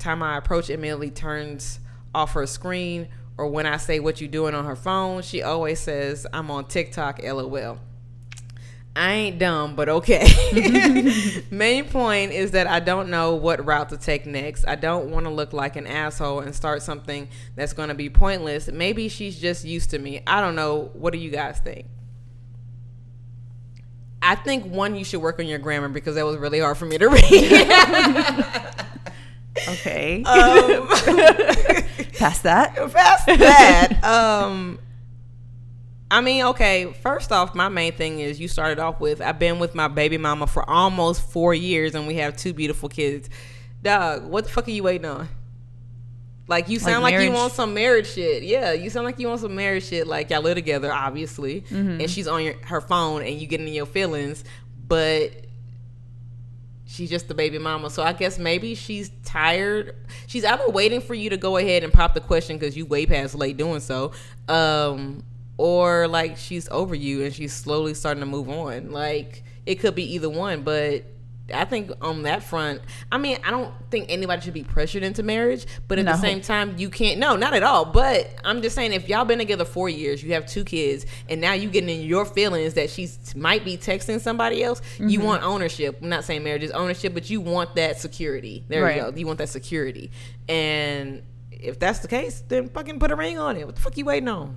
time 0.00 0.22
I 0.22 0.36
approach, 0.36 0.70
immediately 0.70 1.10
turns 1.10 1.80
off 2.14 2.32
her 2.32 2.46
screen. 2.46 3.08
Or 3.38 3.46
when 3.46 3.64
I 3.64 3.78
say 3.78 4.00
what 4.00 4.20
you 4.20 4.28
doing 4.28 4.54
on 4.54 4.66
her 4.66 4.76
phone, 4.76 5.22
she 5.22 5.42
always 5.42 5.80
says 5.80 6.26
I'm 6.32 6.50
on 6.50 6.66
TikTok. 6.66 7.22
LOL. 7.22 7.78
I 8.96 9.12
ain't 9.12 9.38
dumb, 9.38 9.76
but 9.76 9.88
okay. 9.88 10.26
Main 11.50 11.84
point 11.84 12.32
is 12.32 12.50
that 12.50 12.66
I 12.66 12.80
don't 12.80 13.08
know 13.08 13.36
what 13.36 13.64
route 13.64 13.90
to 13.90 13.96
take 13.96 14.26
next. 14.26 14.66
I 14.66 14.74
don't 14.74 15.10
want 15.10 15.26
to 15.26 15.30
look 15.30 15.52
like 15.52 15.76
an 15.76 15.86
asshole 15.86 16.40
and 16.40 16.54
start 16.54 16.82
something 16.82 17.28
that's 17.54 17.72
going 17.72 17.88
to 17.88 17.94
be 17.94 18.10
pointless. 18.10 18.68
Maybe 18.68 19.08
she's 19.08 19.38
just 19.38 19.64
used 19.64 19.90
to 19.90 19.98
me. 19.98 20.22
I 20.26 20.40
don't 20.40 20.56
know. 20.56 20.90
What 20.94 21.12
do 21.12 21.20
you 21.20 21.30
guys 21.30 21.60
think? 21.60 21.86
I 24.20 24.34
think 24.34 24.66
one, 24.66 24.96
you 24.96 25.04
should 25.04 25.22
work 25.22 25.38
on 25.38 25.46
your 25.46 25.58
grammar 25.58 25.88
because 25.88 26.16
that 26.16 26.26
was 26.26 26.36
really 26.36 26.58
hard 26.58 26.76
for 26.76 26.84
me 26.84 26.98
to 26.98 27.08
read. 28.68 28.74
Okay. 29.68 30.22
um, 30.24 30.86
Past 32.18 32.42
that. 32.42 32.74
past 32.92 33.26
that, 33.26 34.04
um, 34.04 34.78
I 36.10 36.20
mean, 36.20 36.44
okay. 36.46 36.92
First 37.02 37.32
off, 37.32 37.54
my 37.54 37.68
main 37.68 37.92
thing 37.92 38.20
is 38.20 38.40
you 38.40 38.48
started 38.48 38.78
off 38.78 39.00
with 39.00 39.20
I've 39.20 39.38
been 39.38 39.58
with 39.58 39.74
my 39.74 39.88
baby 39.88 40.18
mama 40.18 40.46
for 40.46 40.68
almost 40.68 41.22
four 41.30 41.54
years, 41.54 41.94
and 41.94 42.06
we 42.06 42.16
have 42.16 42.36
two 42.36 42.52
beautiful 42.52 42.88
kids. 42.88 43.30
Dog, 43.82 44.24
what 44.26 44.44
the 44.44 44.50
fuck 44.50 44.66
are 44.68 44.70
you 44.72 44.82
waiting 44.82 45.06
on? 45.06 45.28
Like 46.48 46.68
you 46.68 46.80
sound 46.80 47.04
like, 47.04 47.14
you 47.22 47.30
want 47.32 47.52
some 47.52 47.74
marriage 47.74 48.08
shit. 48.08 48.42
Yeah, 48.42 48.72
you 48.72 48.90
sound 48.90 49.06
like 49.06 49.18
you 49.20 49.28
want 49.28 49.40
some 49.40 49.54
marriage 49.54 49.84
shit. 49.86 50.06
Like 50.08 50.30
y'all 50.30 50.42
live 50.42 50.56
together, 50.56 50.92
obviously, 50.92 51.60
Mm-hmm. 51.62 52.00
and 52.00 52.10
she's 52.10 52.26
on 52.26 52.42
your 52.42 52.54
her 52.64 52.80
phone, 52.80 53.22
and 53.22 53.40
you 53.40 53.46
getting 53.46 53.68
in 53.68 53.74
your 53.74 53.86
feelings, 53.86 54.42
but 54.88 55.30
she's 56.90 57.08
just 57.08 57.28
the 57.28 57.34
baby 57.34 57.58
mama. 57.58 57.88
So 57.88 58.02
I 58.02 58.12
guess 58.12 58.38
maybe 58.38 58.74
she's 58.74 59.10
tired. 59.24 59.94
She's 60.26 60.44
either 60.44 60.68
waiting 60.68 61.00
for 61.00 61.14
you 61.14 61.30
to 61.30 61.36
go 61.36 61.56
ahead 61.56 61.84
and 61.84 61.92
pop 61.92 62.14
the 62.14 62.20
question 62.20 62.58
because 62.58 62.76
you 62.76 62.84
way 62.84 63.06
past 63.06 63.34
late 63.34 63.56
doing 63.56 63.80
so, 63.80 64.12
um, 64.48 65.22
or 65.56 66.08
like 66.08 66.36
she's 66.36 66.68
over 66.68 66.94
you 66.94 67.24
and 67.24 67.32
she's 67.32 67.52
slowly 67.52 67.94
starting 67.94 68.20
to 68.20 68.26
move 68.26 68.48
on. 68.48 68.90
Like 68.90 69.44
it 69.66 69.76
could 69.76 69.94
be 69.94 70.14
either 70.14 70.28
one, 70.28 70.62
but. 70.62 71.04
I 71.52 71.64
think 71.64 71.90
on 72.00 72.22
that 72.22 72.42
front, 72.42 72.80
I 73.10 73.18
mean, 73.18 73.38
I 73.44 73.50
don't 73.50 73.72
think 73.90 74.06
anybody 74.08 74.40
should 74.42 74.54
be 74.54 74.64
pressured 74.64 75.02
into 75.02 75.22
marriage, 75.22 75.66
but 75.88 75.98
at 75.98 76.04
the 76.06 76.16
same 76.16 76.40
time, 76.40 76.74
you 76.78 76.90
can't. 76.90 77.18
No, 77.18 77.36
not 77.36 77.54
at 77.54 77.62
all. 77.62 77.84
But 77.84 78.28
I'm 78.44 78.62
just 78.62 78.74
saying, 78.74 78.92
if 78.92 79.08
y'all 79.08 79.24
been 79.24 79.38
together 79.38 79.64
four 79.64 79.88
years, 79.88 80.22
you 80.22 80.32
have 80.34 80.46
two 80.46 80.64
kids, 80.64 81.06
and 81.28 81.40
now 81.40 81.52
you 81.52 81.68
getting 81.68 81.88
in 81.90 82.02
your 82.06 82.24
feelings 82.24 82.74
that 82.74 82.90
she 82.90 83.08
might 83.36 83.64
be 83.64 83.76
texting 83.76 84.20
somebody 84.20 84.62
else, 84.62 84.80
Mm-hmm. 84.80 85.08
you 85.08 85.20
want 85.20 85.42
ownership. 85.42 85.98
I'm 86.02 86.08
not 86.08 86.24
saying 86.24 86.42
marriage 86.44 86.62
is 86.62 86.70
ownership, 86.72 87.14
but 87.14 87.28
you 87.30 87.40
want 87.40 87.74
that 87.76 87.98
security. 88.00 88.64
There 88.68 88.82
Right. 88.82 88.96
you 88.96 89.02
go. 89.02 89.12
You 89.16 89.26
want 89.26 89.38
that 89.38 89.48
security, 89.48 90.10
and 90.48 91.22
if 91.50 91.78
that's 91.78 91.98
the 91.98 92.08
case, 92.08 92.42
then 92.48 92.68
fucking 92.68 92.98
put 92.98 93.10
a 93.10 93.16
ring 93.16 93.38
on 93.38 93.56
it. 93.56 93.66
What 93.66 93.74
the 93.76 93.80
fuck 93.82 93.96
you 93.98 94.04
waiting 94.06 94.28
on? 94.28 94.56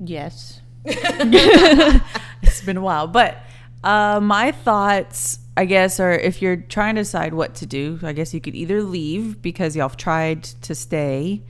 Yes. 0.00 0.60
it's 0.84 2.60
been 2.62 2.76
a 2.76 2.80
while. 2.80 3.06
But 3.06 3.38
uh, 3.82 4.20
my 4.20 4.52
thoughts, 4.52 5.38
I 5.56 5.66
guess, 5.66 6.00
or 6.00 6.10
if 6.10 6.42
you're 6.42 6.56
trying 6.56 6.96
to 6.96 7.02
decide 7.02 7.32
what 7.32 7.54
to 7.56 7.66
do, 7.66 8.00
I 8.02 8.12
guess 8.12 8.34
you 8.34 8.40
could 8.40 8.56
either 8.56 8.82
leave 8.82 9.40
because 9.40 9.76
y'all 9.76 9.88
have 9.88 9.96
tried 9.96 10.42
to 10.42 10.74
stay 10.74 11.42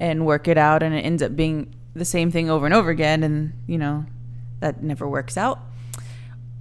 and 0.00 0.24
work 0.24 0.48
it 0.48 0.56
out 0.56 0.82
and 0.82 0.94
it 0.94 1.00
ends 1.00 1.22
up 1.22 1.36
being 1.36 1.74
the 1.94 2.04
same 2.04 2.30
thing 2.30 2.48
over 2.48 2.64
and 2.64 2.74
over 2.74 2.90
again 2.90 3.22
and, 3.22 3.52
you 3.66 3.76
know, 3.76 4.06
that 4.60 4.82
never 4.82 5.06
works 5.06 5.36
out. 5.36 5.60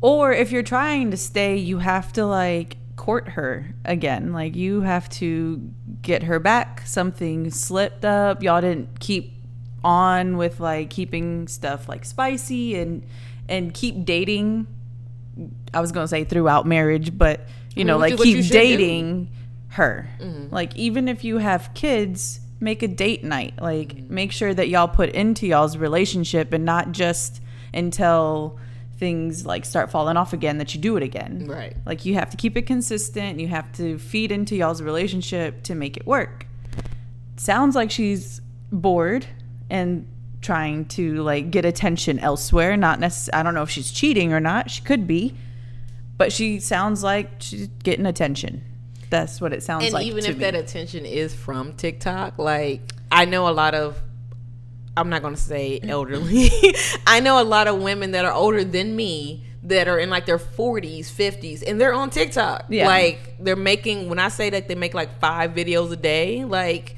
Or 0.01 0.33
if 0.33 0.51
you're 0.51 0.63
trying 0.63 1.11
to 1.11 1.17
stay, 1.17 1.55
you 1.55 1.77
have 1.77 2.11
to 2.13 2.25
like 2.25 2.75
court 2.97 3.29
her 3.29 3.73
again. 3.85 4.33
Like 4.33 4.55
you 4.55 4.81
have 4.81 5.09
to 5.11 5.71
get 6.01 6.23
her 6.23 6.39
back. 6.39 6.81
Something 6.85 7.49
slipped 7.49 8.03
up. 8.03 8.43
Y'all 8.43 8.59
didn't 8.59 8.99
keep 8.99 9.33
on 9.83 10.37
with 10.37 10.59
like 10.59 10.89
keeping 10.89 11.47
stuff 11.47 11.87
like 11.87 12.05
spicy 12.05 12.75
and 12.75 13.05
and 13.47 13.73
keep 13.73 14.05
dating. 14.05 14.67
I 15.73 15.81
was 15.81 15.91
gonna 15.91 16.07
say 16.07 16.23
throughout 16.23 16.65
marriage, 16.65 17.17
but 17.17 17.47
you 17.75 17.85
know, 17.85 17.97
like 17.97 18.13
is 18.13 18.19
what 18.19 18.27
you 18.27 18.37
keep 18.37 18.45
do. 18.45 18.51
dating 18.51 19.29
her. 19.69 20.07
Mm-hmm. 20.19 20.53
Like 20.53 20.75
even 20.75 21.07
if 21.07 21.23
you 21.23 21.37
have 21.37 21.73
kids, 21.73 22.39
make 22.59 22.83
a 22.83 22.87
date 22.87 23.23
night. 23.23 23.53
Like 23.61 23.89
mm-hmm. 23.89 24.13
make 24.13 24.31
sure 24.31 24.53
that 24.53 24.69
y'all 24.69 24.87
put 24.87 25.09
into 25.09 25.47
y'all's 25.47 25.77
relationship 25.77 26.53
and 26.53 26.65
not 26.65 26.91
just 26.91 27.41
until 27.73 28.59
things 28.97 29.45
like 29.45 29.65
start 29.65 29.91
falling 29.91 30.15
off 30.15 30.33
again 30.33 30.59
that 30.59 30.73
you 30.73 30.79
do 30.79 30.95
it 30.95 31.03
again. 31.03 31.45
Right. 31.47 31.75
Like 31.85 32.05
you 32.05 32.13
have 32.15 32.29
to 32.29 32.37
keep 32.37 32.55
it 32.55 32.63
consistent. 32.63 33.39
You 33.39 33.47
have 33.47 33.71
to 33.73 33.97
feed 33.97 34.31
into 34.31 34.55
y'all's 34.55 34.81
relationship 34.81 35.63
to 35.63 35.75
make 35.75 35.97
it 35.97 36.05
work. 36.05 36.47
Sounds 37.35 37.75
like 37.75 37.91
she's 37.91 38.41
bored 38.71 39.25
and 39.69 40.07
trying 40.43 40.85
to 40.85 41.23
like 41.23 41.49
get 41.49 41.65
attention 41.65 42.19
elsewhere. 42.19 42.77
Not 42.77 42.99
necessarily. 42.99 43.39
I 43.39 43.43
don't 43.43 43.55
know 43.55 43.63
if 43.63 43.69
she's 43.69 43.91
cheating 43.91 44.33
or 44.33 44.39
not. 44.39 44.69
She 44.69 44.81
could 44.81 45.07
be, 45.07 45.35
but 46.17 46.31
she 46.31 46.59
sounds 46.59 47.03
like 47.03 47.29
she's 47.39 47.67
getting 47.83 48.05
attention. 48.05 48.63
That's 49.09 49.39
what 49.39 49.53
it 49.53 49.63
sounds 49.63 49.85
and 49.85 49.93
like. 49.93 50.01
And 50.01 50.11
even 50.11 50.25
if 50.25 50.37
me. 50.37 50.43
that 50.43 50.55
attention 50.55 51.05
is 51.05 51.33
from 51.33 51.73
TikTok, 51.73 52.37
like 52.37 52.81
I 53.11 53.25
know 53.25 53.47
a 53.47 53.51
lot 53.51 53.73
of 53.73 53.97
I'm 54.95 55.09
not 55.09 55.21
going 55.21 55.35
to 55.35 55.41
say 55.41 55.79
elderly. 55.81 56.49
I 57.07 57.19
know 57.19 57.41
a 57.41 57.43
lot 57.43 57.67
of 57.67 57.81
women 57.81 58.11
that 58.11 58.25
are 58.25 58.33
older 58.33 58.63
than 58.63 58.95
me 58.95 59.43
that 59.63 59.87
are 59.87 59.97
in 59.97 60.09
like 60.09 60.25
their 60.25 60.37
40s, 60.37 61.05
50s 61.05 61.63
and 61.65 61.79
they're 61.79 61.93
on 61.93 62.09
TikTok. 62.09 62.65
Yeah. 62.69 62.87
Like 62.87 63.35
they're 63.39 63.55
making 63.55 64.09
when 64.09 64.19
I 64.19 64.27
say 64.27 64.49
that 64.51 64.67
they 64.67 64.75
make 64.75 64.93
like 64.93 65.19
5 65.19 65.51
videos 65.51 65.91
a 65.91 65.95
day, 65.95 66.43
like 66.43 66.95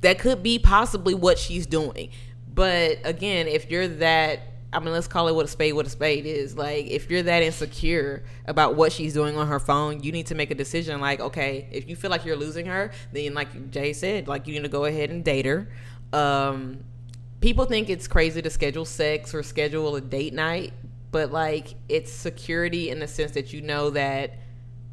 that 0.00 0.18
could 0.18 0.42
be 0.42 0.58
possibly 0.58 1.14
what 1.14 1.38
she's 1.38 1.66
doing. 1.66 2.10
But 2.58 2.98
again, 3.04 3.46
if 3.46 3.70
you're 3.70 3.86
that 3.86 4.40
I 4.72 4.80
mean, 4.80 4.90
let's 4.90 5.06
call 5.06 5.28
it 5.28 5.34
what 5.36 5.44
a 5.44 5.48
spade 5.48 5.74
what 5.74 5.86
a 5.86 5.90
spade 5.90 6.26
is. 6.26 6.56
Like, 6.56 6.88
if 6.88 7.08
you're 7.08 7.22
that 7.22 7.44
insecure 7.44 8.24
about 8.46 8.74
what 8.74 8.90
she's 8.90 9.14
doing 9.14 9.36
on 9.36 9.46
her 9.46 9.60
phone, 9.60 10.02
you 10.02 10.10
need 10.10 10.26
to 10.26 10.34
make 10.34 10.50
a 10.50 10.56
decision. 10.56 11.00
Like, 11.00 11.20
okay, 11.20 11.68
if 11.70 11.88
you 11.88 11.94
feel 11.94 12.10
like 12.10 12.24
you're 12.24 12.36
losing 12.36 12.66
her, 12.66 12.90
then 13.12 13.32
like 13.32 13.70
Jay 13.70 13.92
said, 13.92 14.26
like 14.26 14.48
you 14.48 14.54
need 14.54 14.64
to 14.64 14.68
go 14.68 14.86
ahead 14.86 15.10
and 15.10 15.24
date 15.24 15.46
her. 15.46 15.68
Um, 16.12 16.80
people 17.40 17.64
think 17.64 17.90
it's 17.90 18.08
crazy 18.08 18.42
to 18.42 18.50
schedule 18.50 18.84
sex 18.84 19.32
or 19.34 19.44
schedule 19.44 19.94
a 19.94 20.00
date 20.00 20.34
night, 20.34 20.72
but 21.12 21.30
like 21.30 21.76
it's 21.88 22.10
security 22.10 22.90
in 22.90 22.98
the 22.98 23.06
sense 23.06 23.30
that 23.32 23.52
you 23.52 23.60
know 23.60 23.90
that 23.90 24.32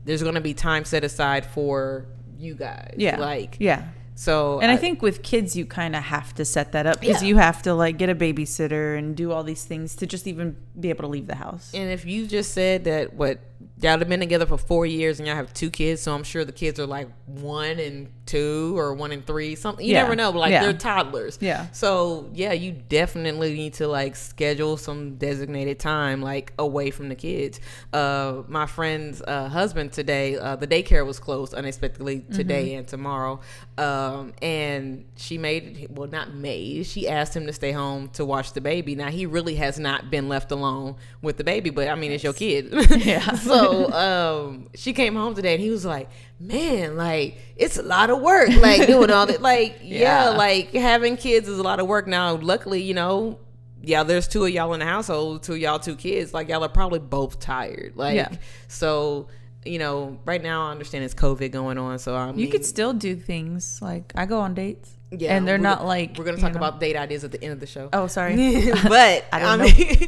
there's 0.03 0.21
going 0.21 0.35
to 0.35 0.41
be 0.41 0.53
time 0.53 0.85
set 0.85 1.03
aside 1.03 1.47
for 1.47 2.05
you 2.37 2.53
guys. 2.53 2.93
yeah, 2.95 3.19
like 3.19 3.57
yeah. 3.59 3.87
So. 4.15 4.59
And 4.61 4.71
I 4.71 4.77
think 4.77 5.01
with 5.01 5.21
kids, 5.23 5.55
you 5.55 5.65
kind 5.65 5.95
of 5.95 6.03
have 6.03 6.33
to 6.35 6.45
set 6.45 6.71
that 6.71 6.85
up 6.87 6.99
because 7.01 7.21
Yeah. 7.21 7.27
you 7.29 7.37
have 7.37 7.61
to 7.63 7.73
like 7.73 7.97
get 7.97 8.09
a 8.09 8.15
babysitter 8.15 8.97
and 8.97 9.15
do 9.15 9.31
all 9.31 9.43
these 9.43 9.63
things 9.65 9.95
to 9.97 10.07
just 10.07 10.25
even 10.25 10.55
be 10.79 10.89
able 10.89 11.01
to 11.03 11.07
leave 11.09 11.27
the 11.27 11.35
house. 11.35 11.71
And 11.73 11.89
if 11.91 12.05
you 12.05 12.25
just 12.25 12.53
said 12.53 12.85
that 12.85 13.13
what 13.13 13.39
y'all 13.81 13.97
have 13.99 14.07
been 14.09 14.19
together 14.19 14.45
for 14.45 14.57
four 14.57 14.85
years 14.85 15.19
and 15.19 15.27
y'all 15.27 15.35
have 15.35 15.53
two 15.53 15.69
kids, 15.69 16.01
so 16.01 16.13
I'm 16.13 16.23
sure 16.23 16.43
the 16.45 16.51
kids 16.51 16.79
are 16.79 16.85
like 16.87 17.07
one 17.25 17.79
and 17.79 18.09
two 18.25 18.75
or 18.77 18.93
one 18.95 19.11
and 19.11 19.25
three, 19.25 19.53
something 19.55 19.85
you 19.85 19.93
Yeah. 19.93 20.01
never 20.03 20.15
know, 20.15 20.31
but 20.31 20.39
like 20.39 20.51
Yeah. 20.51 20.63
they're 20.63 20.73
toddlers. 20.73 21.37
Yeah. 21.41 21.67
So 21.71 22.29
yeah, 22.33 22.53
you 22.53 22.71
definitely 22.71 23.53
need 23.53 23.73
to 23.75 23.87
like 23.87 24.15
schedule 24.15 24.77
some 24.77 25.15
designated 25.17 25.79
time 25.79 26.21
like 26.21 26.53
away 26.57 26.89
from 26.91 27.09
the 27.09 27.15
kids. 27.15 27.59
Uh 27.93 28.41
my 28.47 28.65
friend's 28.65 29.21
uh, 29.21 29.47
husband 29.49 29.91
today, 29.93 30.37
uh, 30.37 30.55
the 30.55 30.67
daycare 30.67 31.05
was 31.05 31.19
closed 31.19 31.53
unexpectedly 31.53 32.21
today 32.33 32.69
Mm-hmm. 32.69 32.77
and 32.79 32.87
tomorrow. 32.87 33.39
Um 33.77 34.33
and 34.41 35.05
she 35.15 35.37
made 35.37 35.87
well 35.91 36.07
not 36.09 36.33
made, 36.33 36.85
she 36.87 37.07
asked 37.07 37.35
him 37.35 37.45
to 37.45 37.53
stay 37.53 37.71
home 37.71 38.09
to 38.13 38.25
watch 38.25 38.53
the 38.53 38.61
baby. 38.61 38.95
Now 38.95 39.09
he 39.11 39.25
really 39.27 39.55
has 39.55 39.77
not 39.77 40.09
been 40.09 40.27
left 40.29 40.51
alone 40.51 40.95
with 41.21 41.37
the 41.37 41.43
baby, 41.43 41.69
but 41.69 41.87
I 41.87 41.95
mean 41.95 42.11
it's 42.11 42.23
your 42.23 42.33
kid. 42.33 42.73
Yeah. 43.05 43.35
so 43.45 43.91
um 43.93 44.67
she 44.75 44.93
came 44.93 45.15
home 45.15 45.35
today 45.35 45.53
and 45.53 45.61
he 45.63 45.69
was 45.69 45.85
like, 45.85 46.09
Man, 46.39 46.97
like 46.97 47.37
it's 47.55 47.77
a 47.77 47.83
lot 47.83 48.09
of 48.09 48.21
work, 48.21 48.49
like 48.49 48.87
doing 48.87 49.09
all 49.11 49.25
that 49.25 49.41
like 49.41 49.79
yeah, 49.83 50.29
Yeah. 50.31 50.37
like 50.37 50.71
having 50.73 51.15
kids 51.17 51.47
is 51.47 51.57
a 51.59 51.63
lot 51.63 51.79
of 51.79 51.87
work. 51.87 52.07
Now, 52.07 52.35
luckily, 52.35 52.81
you 52.81 52.93
know, 52.93 53.39
yeah, 53.81 54.03
there's 54.03 54.27
two 54.27 54.43
of 54.43 54.49
y'all 54.49 54.73
in 54.73 54.79
the 54.79 54.85
household, 54.85 55.43
two 55.43 55.53
of 55.53 55.59
y'all 55.59 55.79
two 55.79 55.95
kids. 55.95 56.33
Like 56.33 56.49
y'all 56.49 56.63
are 56.63 56.69
probably 56.69 56.99
both 56.99 57.39
tired. 57.39 57.93
Like 57.95 58.15
Yeah. 58.15 58.29
so, 58.67 59.27
you 59.63 59.79
know, 59.79 60.19
right 60.25 60.41
now 60.43 60.67
I 60.67 60.71
understand 60.71 61.03
it's 61.05 61.13
COVID 61.15 61.51
going 61.51 61.77
on, 61.77 61.99
so 61.99 62.15
I 62.15 62.27
mean, 62.31 62.39
You 62.39 62.47
could 62.49 62.65
still 62.65 62.93
do 62.93 63.15
things 63.15 63.79
like 63.81 64.11
I 64.15 64.25
go 64.25 64.39
on 64.41 64.53
dates. 64.53 64.91
Yeah, 65.19 65.35
and 65.35 65.47
they're 65.47 65.57
not 65.57 65.85
like 65.85 66.17
we're 66.17 66.25
gonna 66.25 66.37
you 66.37 66.41
talk 66.43 66.53
know- 66.53 66.57
about 66.59 66.79
date 66.79 66.95
ideas 66.95 67.23
at 67.23 67.31
the 67.31 67.43
end 67.43 67.53
of 67.53 67.59
the 67.59 67.67
show. 67.67 67.89
Oh, 67.93 68.07
sorry. 68.07 68.35
but 68.83 69.25
I 69.31 69.41
I, 69.43 69.57
don't 69.57 69.59
mean, 69.61 70.07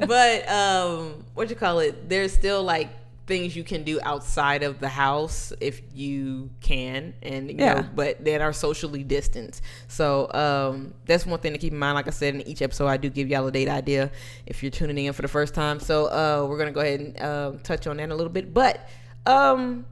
but 0.06 0.48
um, 0.48 1.24
what 1.34 1.50
you 1.50 1.56
call 1.56 1.80
it? 1.80 2.08
There's 2.08 2.32
still 2.32 2.62
like 2.62 2.88
things 3.24 3.54
you 3.54 3.62
can 3.62 3.84
do 3.84 4.00
outside 4.02 4.64
of 4.64 4.80
the 4.80 4.88
house 4.88 5.52
if 5.60 5.80
you 5.94 6.50
can, 6.60 7.14
and 7.22 7.50
you 7.50 7.56
Yeah. 7.58 7.74
know, 7.74 7.88
but 7.94 8.24
that 8.24 8.40
are 8.40 8.52
socially 8.52 9.04
distanced. 9.04 9.62
So 9.88 10.30
um, 10.32 10.92
that's 11.06 11.24
one 11.24 11.38
thing 11.38 11.52
to 11.52 11.58
keep 11.58 11.72
in 11.72 11.78
mind. 11.78 11.94
Like 11.94 12.08
I 12.08 12.10
said 12.10 12.34
in 12.34 12.40
each 12.42 12.62
episode, 12.62 12.88
I 12.88 12.96
do 12.96 13.08
give 13.08 13.28
y'all 13.28 13.46
a 13.46 13.52
date 13.52 13.68
idea 13.68 14.10
if 14.44 14.62
you're 14.62 14.70
tuning 14.72 15.04
in 15.04 15.12
for 15.12 15.22
the 15.22 15.28
first 15.28 15.54
time. 15.54 15.78
So 15.78 16.06
uh, 16.06 16.46
we're 16.48 16.58
gonna 16.58 16.72
go 16.72 16.80
ahead 16.80 17.00
and 17.00 17.20
uh, 17.20 17.52
touch 17.62 17.86
on 17.86 17.96
that 17.98 18.10
a 18.10 18.14
little 18.14 18.32
bit, 18.32 18.52
but. 18.52 18.88
Um, 19.24 19.86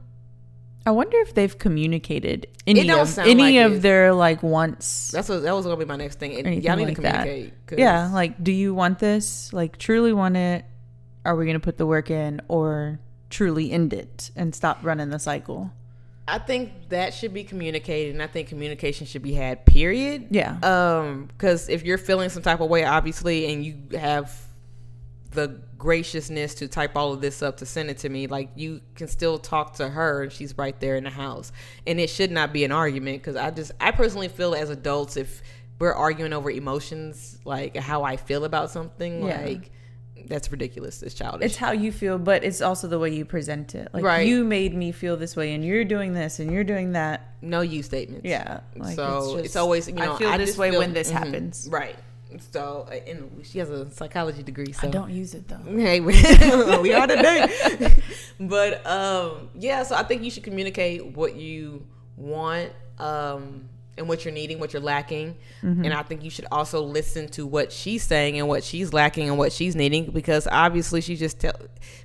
I 0.85 0.91
wonder 0.91 1.17
if 1.19 1.33
they've 1.33 1.57
communicated 1.57 2.47
any 2.65 2.89
of 2.89 3.17
any 3.19 3.59
like 3.59 3.65
of 3.65 3.73
it. 3.77 3.81
their 3.81 4.13
like 4.13 4.41
wants 4.41 5.11
that's 5.11 5.29
what 5.29 5.43
that 5.43 5.53
was 5.53 5.65
gonna 5.65 5.77
be 5.77 5.85
my 5.85 5.95
next 5.95 6.19
thing. 6.19 6.45
And 6.45 6.63
y'all 6.63 6.75
need 6.75 6.85
like 6.85 6.95
to 6.95 7.01
communicate. 7.01 7.53
Yeah, 7.77 8.09
like 8.11 8.43
do 8.43 8.51
you 8.51 8.73
want 8.73 8.99
this? 8.99 9.53
Like 9.53 9.77
truly 9.77 10.13
want 10.13 10.37
it? 10.37 10.65
Are 11.23 11.35
we 11.35 11.45
gonna 11.45 11.59
put 11.59 11.77
the 11.77 11.85
work 11.85 12.09
in 12.09 12.41
or 12.47 12.99
truly 13.29 13.71
end 13.71 13.93
it 13.93 14.31
and 14.35 14.55
stop 14.55 14.79
running 14.81 15.09
the 15.09 15.19
cycle? 15.19 15.71
I 16.27 16.37
think 16.37 16.89
that 16.89 17.13
should 17.13 17.33
be 17.33 17.43
communicated, 17.43 18.13
and 18.13 18.23
I 18.23 18.27
think 18.27 18.47
communication 18.47 19.05
should 19.05 19.23
be 19.23 19.33
had. 19.33 19.65
Period. 19.65 20.27
Yeah. 20.31 20.57
Um, 20.63 21.25
because 21.25 21.67
if 21.67 21.83
you're 21.83 21.97
feeling 21.97 22.29
some 22.29 22.43
type 22.43 22.61
of 22.61 22.69
way, 22.69 22.85
obviously, 22.85 23.51
and 23.51 23.65
you 23.65 23.97
have 23.97 24.33
the 25.31 25.59
graciousness 25.77 26.55
to 26.55 26.67
type 26.67 26.95
all 26.95 27.13
of 27.13 27.21
this 27.21 27.41
up 27.41 27.57
to 27.57 27.65
send 27.65 27.89
it 27.89 27.97
to 27.99 28.09
me, 28.09 28.27
like 28.27 28.49
you 28.55 28.81
can 28.95 29.07
still 29.07 29.37
talk 29.39 29.73
to 29.75 29.87
her, 29.89 30.23
and 30.23 30.31
she's 30.31 30.57
right 30.57 30.79
there 30.79 30.95
in 30.95 31.03
the 31.05 31.09
house, 31.09 31.51
and 31.87 31.99
it 31.99 32.09
should 32.09 32.31
not 32.31 32.51
be 32.53 32.63
an 32.63 32.71
argument. 32.71 33.21
Because 33.21 33.35
I 33.35 33.49
just, 33.51 33.71
I 33.79 33.91
personally 33.91 34.27
feel 34.27 34.53
as 34.53 34.69
adults, 34.69 35.17
if 35.17 35.41
we're 35.79 35.93
arguing 35.93 36.33
over 36.33 36.51
emotions, 36.51 37.39
like 37.45 37.75
how 37.77 38.03
I 38.03 38.17
feel 38.17 38.45
about 38.45 38.71
something, 38.71 39.25
Yeah. 39.25 39.41
like 39.41 39.71
that's 40.27 40.51
ridiculous. 40.51 41.01
It's 41.01 41.15
childish. 41.15 41.43
It's 41.45 41.55
how 41.57 41.71
you 41.71 41.91
feel, 41.91 42.19
but 42.19 42.43
it's 42.43 42.61
also 42.61 42.87
the 42.87 42.99
way 42.99 43.09
you 43.11 43.25
present 43.25 43.73
it. 43.73 43.87
Like 43.91 44.03
Right. 44.03 44.27
you 44.27 44.43
made 44.43 44.73
me 44.75 44.91
feel 44.91 45.17
this 45.17 45.35
way, 45.35 45.53
and 45.53 45.65
you're 45.65 45.83
doing 45.85 46.13
this, 46.13 46.39
and 46.39 46.51
you're 46.51 46.63
doing 46.63 46.91
that. 46.91 47.27
no 47.41 47.61
you 47.61 47.81
statements. 47.81 48.23
Yeah, 48.23 48.59
like, 48.75 48.95
so 48.95 49.37
it's 49.37 49.45
it's, 49.47 49.55
always 49.55 49.87
you 49.87 49.93
know 49.95 50.13
I 50.13 50.17
feel 50.17 50.37
this 50.37 50.57
way 50.57 50.69
feel- 50.71 50.79
when 50.79 50.93
this 50.93 51.09
mhm, 51.09 51.13
happens. 51.13 51.67
right. 51.71 51.95
So 52.51 52.87
uh, 52.89 52.95
and 53.09 53.45
she 53.45 53.59
has 53.59 53.69
a 53.69 53.89
psychology 53.91 54.43
degree. 54.43 54.71
So 54.71 54.87
I 54.87 54.91
don't 54.91 55.11
use 55.11 55.33
it 55.33 55.47
though. 55.47 55.57
Hey, 55.65 55.99
we 56.79 56.93
are 56.93 57.07
today. 57.07 57.93
but 58.39 58.85
um, 58.87 59.49
yeah, 59.55 59.83
so 59.83 59.95
I 59.95 60.03
think 60.03 60.23
you 60.23 60.31
should 60.31 60.43
communicate 60.43 61.05
what 61.05 61.35
you 61.35 61.85
want 62.17 62.71
um, 62.99 63.67
and 63.97 64.07
what 64.07 64.23
you're 64.23 64.33
needing, 64.33 64.59
what 64.59 64.73
you're 64.73 64.81
lacking, 64.81 65.37
Mm-hmm. 65.63 65.85
and 65.85 65.93
I 65.93 66.01
think 66.01 66.23
you 66.23 66.31
should 66.31 66.47
also 66.51 66.81
listen 66.81 67.27
to 67.29 67.45
what 67.45 67.71
she's 67.71 68.01
saying 68.01 68.39
and 68.39 68.47
what 68.47 68.63
she's 68.63 68.93
lacking 68.93 69.29
and 69.29 69.37
what 69.37 69.51
she's 69.51 69.75
needing 69.75 70.09
because 70.09 70.47
obviously 70.51 71.01
she 71.01 71.15
just 71.15 71.39
tell 71.39 71.53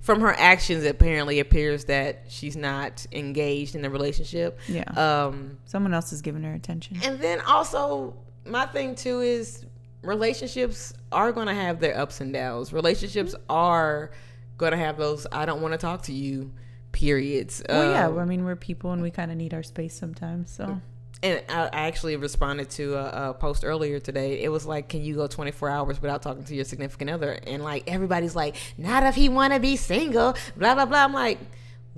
from 0.03 0.21
her 0.21 0.35
actions 0.35 0.85
it 0.85 0.89
apparently 0.91 1.41
appears 1.41 1.87
that 1.87 2.25
she's 2.29 2.55
not 2.55 3.07
engaged 3.13 3.75
in 3.75 3.81
the 3.81 3.89
relationship. 3.89 4.59
Yeah. 4.69 4.83
Um, 4.91 5.57
Someone 5.65 5.95
else 5.95 6.13
is 6.13 6.21
giving 6.21 6.43
her 6.43 6.53
attention. 6.53 6.99
and 7.03 7.19
then 7.19 7.41
also, 7.43 8.15
my 8.45 8.67
thing 8.67 8.95
too 8.95 9.21
is 9.21 9.65
relationships 10.07 10.93
are 11.13 11.33
going 11.33 11.47
to 11.47 11.55
have 11.55 11.81
their 11.81 11.99
ups 11.99 12.21
and 12.21 12.33
downs. 12.33 12.73
Relationships 12.73 13.35
are 13.49 14.11
going 14.59 14.73
to 14.73 14.79
have 14.79 14.97
those 14.97 15.27
I 15.31 15.47
don't 15.47 15.61
want 15.61 15.73
to 15.73 15.79
talk 15.79 16.03
to 16.03 16.13
you 16.13 16.53
periods. 16.93 17.63
Well, 17.69 17.91
yeah. 17.91 18.07
Um, 18.07 18.19
I 18.19 18.25
mean, 18.25 18.45
we're 18.45 18.57
people, 18.57 18.93
and 18.93 19.03
we 19.03 19.11
kind 19.11 19.31
of 19.31 19.37
need 19.37 19.53
our 19.53 19.63
space 19.63 19.95
sometimes. 19.95 20.51
So 20.51 20.81
and 21.23 21.43
I, 21.49 21.65
I 21.65 21.81
actually 21.87 22.17
responded 22.17 22.71
to 22.71 22.95
a, 22.95 23.31
a 23.31 23.35
post 23.35 23.65
earlier 23.65 24.01
today. 24.01 24.43
It 24.43 24.51
was 24.51 24.67
like, 24.67 24.89
"Can 24.89 25.03
you 25.03 25.15
go 25.15 25.27
24 25.27 25.69
hours 25.69 26.01
without 26.01 26.23
talking 26.23 26.45
to 26.45 26.55
your 26.55 26.65
significant 26.65 27.11
other?" 27.11 27.39
And 27.47 27.63
like 27.63 27.85
everybody's 27.91 28.37
like, 28.37 28.57
"Not 28.77 29.03
if 29.05 29.15
he 29.15 29.29
want 29.29 29.53
to 29.53 29.61
be 29.61 29.77
single." 29.77 30.37
Blah 30.57 30.75
blah 30.75 30.87
blah. 30.87 31.05
I'm 31.05 31.13
like, 31.13 31.39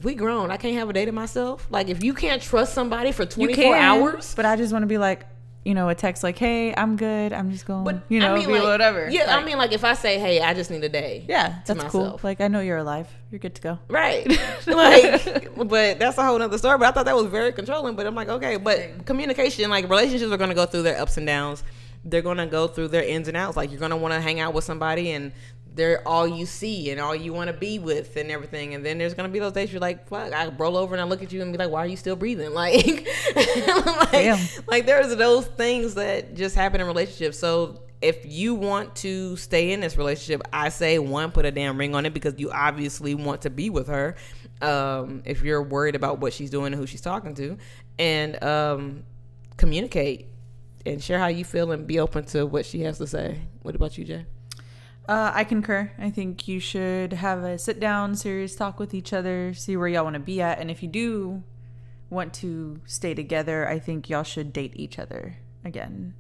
we 0.03 0.14
grown. 0.14 0.51
I 0.51 0.57
can't 0.57 0.77
have 0.77 0.88
a 0.88 0.92
date 0.92 1.07
to 1.07 1.12
myself. 1.12 1.66
Like 1.71 1.88
if 1.88 2.03
you 2.03 2.14
can't 2.14 2.40
trust 2.40 2.75
somebody 2.75 3.12
for 3.12 3.27
24 3.27 3.77
hours, 3.77 4.35
But 4.35 4.47
I 4.47 4.57
just 4.57 4.73
want 4.73 4.83
to 4.83 4.87
be 4.87 4.99
like, 4.99 5.27
you 5.64 5.75
know, 5.75 5.88
a 5.88 5.94
text 5.94 6.23
like, 6.23 6.38
"Hey, 6.38 6.75
I'm 6.75 6.97
good. 6.97 7.33
I'm 7.33 7.51
just 7.51 7.66
going." 7.66 7.85
But 7.85 8.03
you 8.09 8.21
know, 8.21 8.35
I 8.35 8.38
mean, 8.38 8.47
be 8.47 8.55
like, 8.55 8.62
whatever. 8.62 9.11
Yeah, 9.11 9.37
I 9.37 9.44
mean, 9.44 9.59
like 9.59 9.73
if 9.73 9.85
I 9.85 9.94
say, 9.94 10.18
"Hey, 10.18 10.40
I 10.40 10.55
just 10.55 10.71
need 10.71 10.83
a 10.85 10.88
day," 10.88 11.25
yeah, 11.29 11.61
to 11.66 11.75
that's 11.75 11.90
cool. 11.92 12.18
Like 12.23 12.40
I 12.40 12.49
know 12.49 12.61
you're 12.61 12.79
alive. 12.79 13.09
You're 13.31 13.38
good 13.38 13.55
to 13.57 13.62
go. 13.62 13.79
right? 13.88 14.27
like, 14.66 15.55
but 15.68 15.99
that's 15.99 16.16
a 16.18 16.25
whole 16.25 16.38
nother 16.38 16.59
story. 16.59 16.79
But 16.79 16.88
I 16.88 16.90
thought 16.92 17.07
that 17.07 17.16
was 17.16 17.27
very 17.27 17.53
controlling. 17.53 17.97
But 17.97 18.07
I'm 18.07 18.14
like, 18.14 18.29
okay, 18.29 18.57
but 18.57 19.05
communication, 19.05 19.68
like 19.71 19.88
relationships, 19.88 20.33
are 20.33 20.37
going 20.37 20.51
to 20.51 20.57
go 20.57 20.66
through 20.66 20.83
their 20.83 21.01
ups 21.01 21.16
and 21.16 21.27
downs. 21.27 21.62
They're 22.05 22.23
going 22.23 22.38
to 22.38 22.47
go 22.47 22.68
through 22.68 22.88
their 22.88 23.03
ins 23.03 23.29
and 23.29 23.37
outs. 23.37 23.57
Like 23.57 23.71
you're 23.71 23.81
going 23.81 23.90
to 23.90 23.97
want 23.97 24.14
to 24.14 24.21
hang 24.21 24.40
out 24.40 24.55
with 24.55 24.64
somebody 24.64 25.11
and. 25.12 25.33
They're 25.79 26.07
all 26.07 26.27
you 26.27 26.45
see 26.45 26.91
and 26.91 27.01
all 27.01 27.14
you 27.14 27.33
want 27.33 27.47
to 27.47 27.57
be 27.57 27.79
with 27.79 28.17
and 28.17 28.33
everything. 28.33 28.75
And 28.75 28.85
then 28.85 28.99
there's 28.99 29.14
gonna 29.14 29.29
be 29.29 29.38
those 29.38 29.53
days 29.53 29.71
you're 29.73 29.81
like, 29.81 30.09
fuck, 30.09 30.33
I 30.33 30.49
roll 30.49 30.77
over 30.77 30.93
and 30.93 31.01
I 31.01 31.05
look 31.05 31.23
at 31.23 31.33
you 31.33 31.41
and 31.41 31.53
be 31.53 31.59
like, 31.59 31.71
why 31.71 31.85
are 31.85 31.87
you 31.87 31.97
still 31.97 32.17
breathing? 32.17 32.53
Like, 32.59 33.07
like, 33.37 34.11
Damn. 34.11 34.38
like 34.67 34.87
there's 34.87 35.14
those 35.14 35.47
things 35.47 35.95
that 35.95 36.35
just 36.35 36.57
happen 36.57 36.81
in 36.81 36.87
relationships. 36.88 37.38
So 37.38 37.81
if 38.03 38.27
you 38.27 38.57
want 38.57 38.97
to 38.97 39.37
stay 39.37 39.71
in 39.71 39.79
this 39.79 39.97
relationship, 39.97 40.43
I 40.53 40.71
say 40.71 40.99
one, 40.99 41.31
put 41.31 41.47
a 41.47 41.53
damn 41.53 41.79
ring 41.79 41.95
on 41.95 42.05
it 42.07 42.12
because 42.12 42.35
you 42.38 42.51
obviously 42.51 43.14
want 43.14 43.43
to 43.43 43.51
be 43.51 43.71
with 43.71 43.87
her. 43.87 44.17
Um, 44.61 45.23
if 45.25 45.43
you're 45.43 45.62
worried 45.62 45.95
about 45.95 46.19
what 46.19 46.33
she's 46.33 46.51
doing 46.51 46.73
and 46.73 46.75
who 46.75 46.87
she's 46.87 47.01
talking 47.01 47.35
to, 47.35 47.57
and 48.01 48.43
um, 48.43 49.05
communicate 49.57 50.27
and 50.85 51.03
share 51.03 51.21
how 51.21 51.29
you 51.29 51.45
feel 51.45 51.71
and 51.71 51.87
be 51.87 52.01
open 52.01 52.25
to 52.25 52.45
what 52.47 52.67
she 52.67 52.81
has 52.81 52.99
to 52.99 53.07
say. 53.07 53.38
What 53.62 53.77
about 53.77 53.97
you, 53.97 54.05
Jay? 54.05 54.27
Uh, 55.09 55.33
I 55.35 55.44
concur. 55.44 55.90
I 55.99 56.11
think 56.11 56.47
you 56.47 56.61
should 56.61 57.14
have 57.14 57.42
a 57.42 57.59
sit 57.59 57.81
down, 57.81 58.14
serious 58.14 58.55
talk 58.55 58.79
with 58.79 58.92
each 58.92 59.14
other, 59.14 59.55
see 59.55 59.75
where 59.75 59.88
y'all 59.88 60.05
want 60.05 60.14
to 60.14 60.21
be 60.21 60.42
at. 60.42 60.59
And 60.59 60.71
if 60.71 60.83
you 60.83 60.88
do 60.88 61.42
want 62.11 62.35
to 62.35 62.81
stay 62.85 63.14
together, 63.14 63.66
I 63.66 63.79
think 63.79 64.11
y'all 64.11 64.23
should 64.23 64.53
date 64.53 64.75
each 64.77 64.99
other 64.99 65.38
again. 65.64 66.14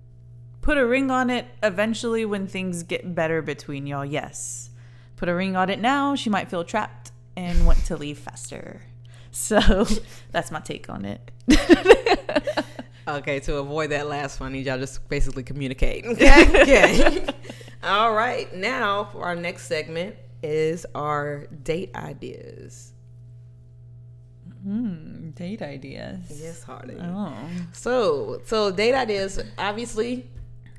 Put 0.62 0.78
a 0.78 0.86
ring 0.86 1.10
on 1.10 1.28
it 1.28 1.46
eventually 1.62 2.24
when 2.24 2.46
things 2.46 2.82
get 2.82 3.14
better 3.14 3.42
between 3.42 3.86
y'all, 3.86 4.06
yes. 4.06 4.70
Put 5.16 5.28
a 5.28 5.34
ring 5.34 5.54
on 5.54 5.68
it 5.68 5.80
now, 5.80 6.14
she 6.14 6.30
might 6.30 6.48
feel 6.48 6.64
trapped 6.64 7.12
and 7.36 7.66
want 7.66 7.84
to 7.86 7.96
leave 7.96 8.18
faster. 8.18 8.82
So 9.30 9.86
that's 10.30 10.50
my 10.50 10.60
take 10.60 10.88
on 10.88 11.04
it. 11.04 11.30
Okay, 13.08 13.40
to 13.40 13.56
avoid 13.56 13.90
that 13.90 14.06
last 14.06 14.38
one, 14.38 14.54
y'all 14.54 14.78
just 14.78 15.08
basically 15.08 15.42
communicate. 15.42 16.04
Okay. 16.18 16.62
okay. 16.62 17.26
All 17.82 18.12
right. 18.14 18.52
Now 18.54 19.04
for 19.12 19.22
our 19.24 19.36
next 19.36 19.66
segment 19.66 20.16
is 20.42 20.86
our 20.94 21.46
date 21.62 21.94
ideas. 21.94 22.92
Hmm, 24.62 25.30
date 25.30 25.62
ideas. 25.62 26.18
Yes, 26.42 26.62
Hardy. 26.64 26.96
Oh, 27.00 27.32
So, 27.72 28.40
so 28.44 28.70
date 28.72 28.94
ideas. 28.94 29.40
Obviously, 29.56 30.28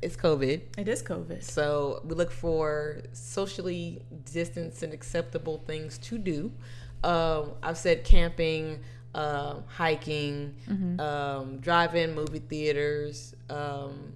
it's 0.02 0.16
COVID, 0.16 0.62
it 0.78 0.88
is 0.88 1.02
COVID. 1.04 1.44
so 1.44 2.02
we 2.06 2.16
look 2.16 2.32
for 2.32 3.02
socially 3.12 4.02
distanced 4.32 4.82
and 4.84 4.94
acceptable 4.94 5.58
things 5.68 5.98
to 6.00 6.18
do. 6.18 6.52
Um, 7.04 7.52
I've 7.64 7.78
said 7.78 8.04
camping, 8.06 8.80
um, 9.16 9.64
hiking, 9.68 10.56
um, 11.00 11.58
drive-in 11.60 12.16
movie 12.16 12.40
theaters, 12.40 13.34
um, 13.50 14.14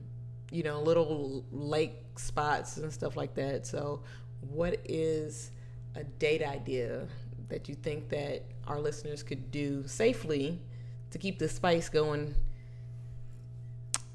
you 0.54 0.62
know, 0.62 0.80
little 0.80 1.44
lake 1.52 1.96
spots 2.16 2.78
and 2.78 2.94
stuff 2.94 3.18
like 3.18 3.34
that. 3.34 3.66
So, 3.66 4.02
what 4.40 4.80
is 4.86 5.52
a 5.96 6.04
date 6.04 6.44
idea 6.44 7.08
that 7.50 7.68
you 7.68 7.76
think 7.76 8.10
that 8.10 8.44
our 8.68 8.80
listeners 8.80 9.24
could 9.24 9.50
do 9.50 9.86
safely 9.88 10.62
to 11.10 11.18
keep 11.18 11.40
the 11.40 11.50
spice 11.50 11.90
going? 11.90 12.36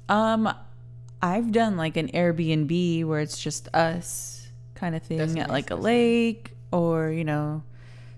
Um, 0.07 0.51
I've 1.21 1.51
done 1.51 1.75
like 1.75 1.97
an 1.97 2.07
Airbnb 2.07 3.05
where 3.05 3.19
it's 3.19 3.39
just 3.39 3.67
us 3.75 4.47
kind 4.75 4.95
of 4.95 5.03
thing 5.03 5.17
That's 5.17 5.31
at 5.33 5.37
nice, 5.37 5.49
like 5.49 5.71
a 5.71 5.75
lake 5.75 6.53
or, 6.71 7.09
you 7.09 7.25
know, 7.25 7.63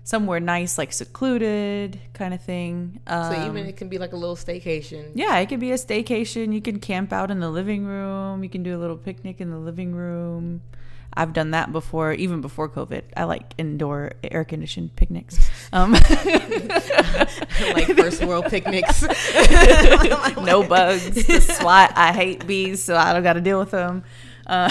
somewhere 0.04 0.40
nice, 0.40 0.78
like 0.78 0.92
secluded 0.92 1.98
kind 2.12 2.34
of 2.34 2.42
thing. 2.42 3.00
Um, 3.06 3.32
So 3.32 3.46
even 3.46 3.66
it 3.66 3.76
can 3.76 3.88
be 3.88 3.98
like 3.98 4.12
a 4.12 4.16
little 4.16 4.36
staycation. 4.36 5.12
yeah, 5.14 5.38
it 5.38 5.48
could 5.48 5.60
be 5.60 5.70
a 5.72 5.76
staycation. 5.76 6.52
You 6.52 6.60
can 6.60 6.80
camp 6.80 7.12
out 7.12 7.30
in 7.30 7.40
the 7.40 7.50
living 7.50 7.84
room. 7.84 8.42
You 8.42 8.50
can 8.50 8.62
do 8.62 8.76
a 8.76 8.80
little 8.80 8.96
picnic 8.96 9.40
in 9.40 9.50
the 9.50 9.58
living 9.58 9.94
room. 9.94 10.62
I've 11.14 11.34
done 11.34 11.50
that 11.50 11.72
before, 11.72 12.14
even 12.14 12.40
before 12.40 12.70
COVID. 12.70 13.02
I 13.16 13.24
like 13.24 13.52
indoor 13.58 14.12
air 14.24 14.44
conditioned 14.44 14.96
picnics. 14.96 15.38
Um, 15.74 15.92
like 17.74 17.86
first 17.96 18.22
world 18.24 18.44
picnics. 18.46 19.02
no 19.02 20.62
bugs. 20.62 21.26
The 21.26 21.40
SWAT. 21.40 21.92
I 21.96 22.12
hate 22.12 22.46
bees, 22.46 22.82
so 22.82 22.94
I 22.96 23.12
don't 23.14 23.22
got 23.22 23.34
to 23.34 23.40
deal 23.40 23.58
with 23.58 23.70
them. 23.70 24.04
Uh, 24.46 24.70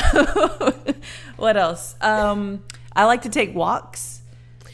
what 1.38 1.58
else? 1.58 1.96
Um, 2.02 2.63
I 2.96 3.06
like 3.06 3.24
to 3.24 3.30
take 3.30 3.56
walks. 3.56 4.20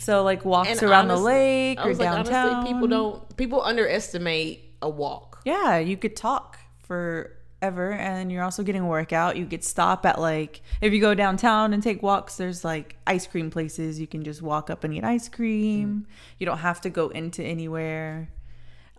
So 0.07 0.23
like 0.23 0.45
walks 0.45 0.69
And 0.69 0.83
around 0.83 1.09
the 1.09 1.15
honestly- 1.15 1.33
lake 1.33 1.79
I 1.79 1.83
or 1.83 1.89
was 1.89 1.99
like, 1.99 2.09
downtown. 2.09 2.49
honestly, 2.49 2.73
people 2.73 2.87
don't. 2.87 3.35
People 3.35 3.61
underestimate 3.61 4.73
a 4.81 4.87
walk. 4.89 5.41
Yeah, 5.43 5.79
you 5.79 5.97
could 5.97 6.15
talk 6.15 6.57
forever, 6.83 7.91
and 7.91 8.31
you're 8.31 8.41
also 8.43 8.63
getting 8.63 8.83
a 8.83 8.87
workout. 8.87 9.35
You 9.35 9.45
could 9.45 9.65
stop 9.65 10.05
at 10.05 10.17
like 10.17 10.61
if 10.79 10.93
you 10.93 11.01
go 11.01 11.13
downtown 11.13 11.73
and 11.73 11.83
take 11.83 12.01
walks. 12.01 12.37
There's 12.37 12.63
like 12.63 12.95
ice 13.05 13.27
cream 13.27 13.49
places. 13.51 13.99
You 13.99 14.07
can 14.07 14.23
just 14.23 14.41
walk 14.41 14.69
up 14.69 14.85
and 14.85 14.93
eat 14.93 15.03
ice 15.03 15.27
cream. 15.27 16.07
You 16.39 16.45
don't 16.45 16.59
have 16.59 16.79
to 16.81 16.89
go 16.89 17.09
into 17.09 17.43
anywhere. 17.43 18.29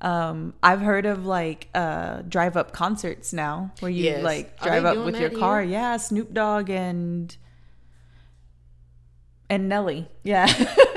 Um, 0.03 0.53
I've 0.63 0.83
heard 0.83 1.07
of 1.07 1.25
like 1.25 1.69
uh, 1.75 2.21
drive 2.29 2.55
up 2.59 2.73
concerts 2.73 3.33
now, 3.33 3.73
where 3.81 3.91
you 3.91 4.05
Yes. 4.05 4.23
like 4.23 4.61
drive 4.63 4.85
up 4.85 4.99
with 5.07 5.19
your 5.19 5.31
car. 5.31 5.63
here? 5.63 5.71
Yeah, 5.73 5.97
Snoop 5.97 6.35
Dogg 6.35 6.69
and 6.69 7.35
and 9.51 9.69
Nelly. 9.69 10.09
Yeah, 10.23 10.47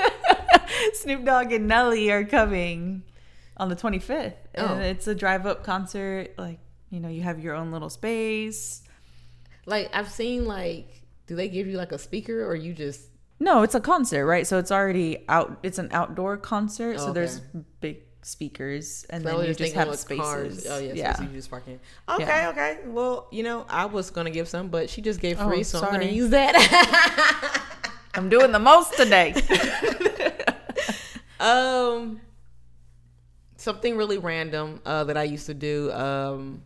Snoop 0.94 1.26
Dogg 1.26 1.52
and 1.52 1.68
Nelly 1.68 2.12
are 2.12 2.24
coming 2.24 3.04
on 3.58 3.70
the 3.70 3.76
25th. 3.76 4.34
Oh. 4.58 4.66
And 4.76 4.84
it's 4.84 5.08
a 5.08 5.16
drive 5.16 5.46
up 5.46 5.64
concert. 5.64 6.30
Like, 6.38 6.60
you 6.90 7.00
know, 7.00 7.10
you 7.10 7.22
have 7.22 7.40
your 7.40 7.56
own 7.56 7.72
little 7.72 7.90
space. 7.90 8.84
Like 9.66 9.90
I've 9.94 10.10
seen 10.10 10.46
like, 10.46 11.02
do 11.28 11.36
they 11.36 11.48
give 11.50 11.68
you 11.68 11.78
like 11.78 11.92
a 11.92 11.98
speaker 12.00 12.46
or 12.46 12.56
you 12.56 12.74
just? 12.74 13.02
No, 13.40 13.64
it's 13.64 13.76
a 13.76 13.80
concert, 13.80 14.26
right? 14.26 14.46
So 14.46 14.58
it's 14.60 14.72
already 14.72 15.24
out. 15.30 15.60
It's 15.64 15.78
an 15.80 15.90
outdoor 15.92 16.38
concert. 16.38 17.00
So 17.00 17.08
Oh, 17.10 17.14
there's 17.14 17.42
big 17.80 18.02
speakers, 18.24 19.04
and 19.10 19.24
then 19.24 19.44
you 19.46 19.54
just 19.56 19.74
have 19.74 19.96
spaces. 19.98 20.24
cars. 20.24 20.68
Oh 20.70 20.78
yeah, 20.78 20.94
yeah. 20.94 21.16
So 21.16 21.24
you 21.24 21.30
just 21.30 21.50
park 21.50 21.64
in. 21.68 21.80
Okay, 22.08 22.24
Yeah. 22.26 22.50
okay. 22.50 22.78
Well, 22.86 23.28
you 23.32 23.42
know, 23.42 23.66
I 23.68 23.86
was 23.86 24.12
gonna 24.12 24.30
give 24.30 24.48
some, 24.48 24.68
but 24.68 24.90
she 24.92 25.02
just 25.02 25.20
gave 25.20 25.40
Oh, 25.42 25.48
free, 25.48 25.64
so 25.64 25.82
I'm 25.82 25.92
gonna 25.92 26.06
use 26.06 26.30
that. 26.30 27.64
I'm 28.14 28.30
doing 28.30 28.52
the 28.52 28.60
most 28.60 28.94
today. 28.96 29.34
Um, 31.42 32.22
something 33.58 33.98
really 33.98 34.18
random 34.18 34.82
uh, 34.86 35.04
that 35.06 35.18
I 35.18 35.24
used 35.24 35.46
to 35.48 35.54
do. 35.54 35.92
Um, 35.92 36.64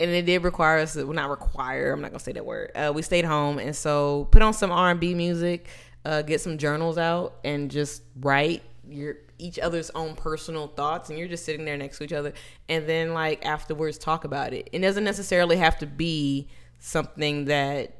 and 0.00 0.10
it 0.10 0.22
did 0.22 0.42
require 0.42 0.78
us. 0.78 0.96
Well, 0.96 1.12
not 1.12 1.30
require. 1.30 1.92
I'm 1.92 2.00
not 2.00 2.10
gonna 2.10 2.20
say 2.20 2.32
that 2.32 2.44
word. 2.44 2.72
Uh, 2.74 2.92
we 2.94 3.02
stayed 3.02 3.24
home, 3.24 3.58
and 3.58 3.74
so 3.74 4.28
put 4.30 4.42
on 4.42 4.52
some 4.52 4.72
R&B 4.72 5.14
music, 5.14 5.68
uh, 6.04 6.22
get 6.22 6.40
some 6.40 6.58
journals 6.58 6.98
out, 6.98 7.38
and 7.44 7.70
just 7.70 8.02
write 8.20 8.62
your 8.88 9.16
each 9.38 9.58
other's 9.58 9.90
own 9.90 10.14
personal 10.14 10.68
thoughts. 10.68 11.10
And 11.10 11.18
you're 11.18 11.28
just 11.28 11.44
sitting 11.44 11.64
there 11.64 11.76
next 11.76 11.98
to 11.98 12.04
each 12.04 12.12
other, 12.12 12.32
and 12.68 12.88
then 12.88 13.14
like 13.14 13.44
afterwards 13.44 13.96
talk 13.98 14.24
about 14.24 14.52
it. 14.52 14.68
It 14.72 14.80
doesn't 14.80 15.04
necessarily 15.04 15.56
have 15.56 15.78
to 15.78 15.86
be 15.86 16.48
something 16.80 17.44
that 17.44 17.96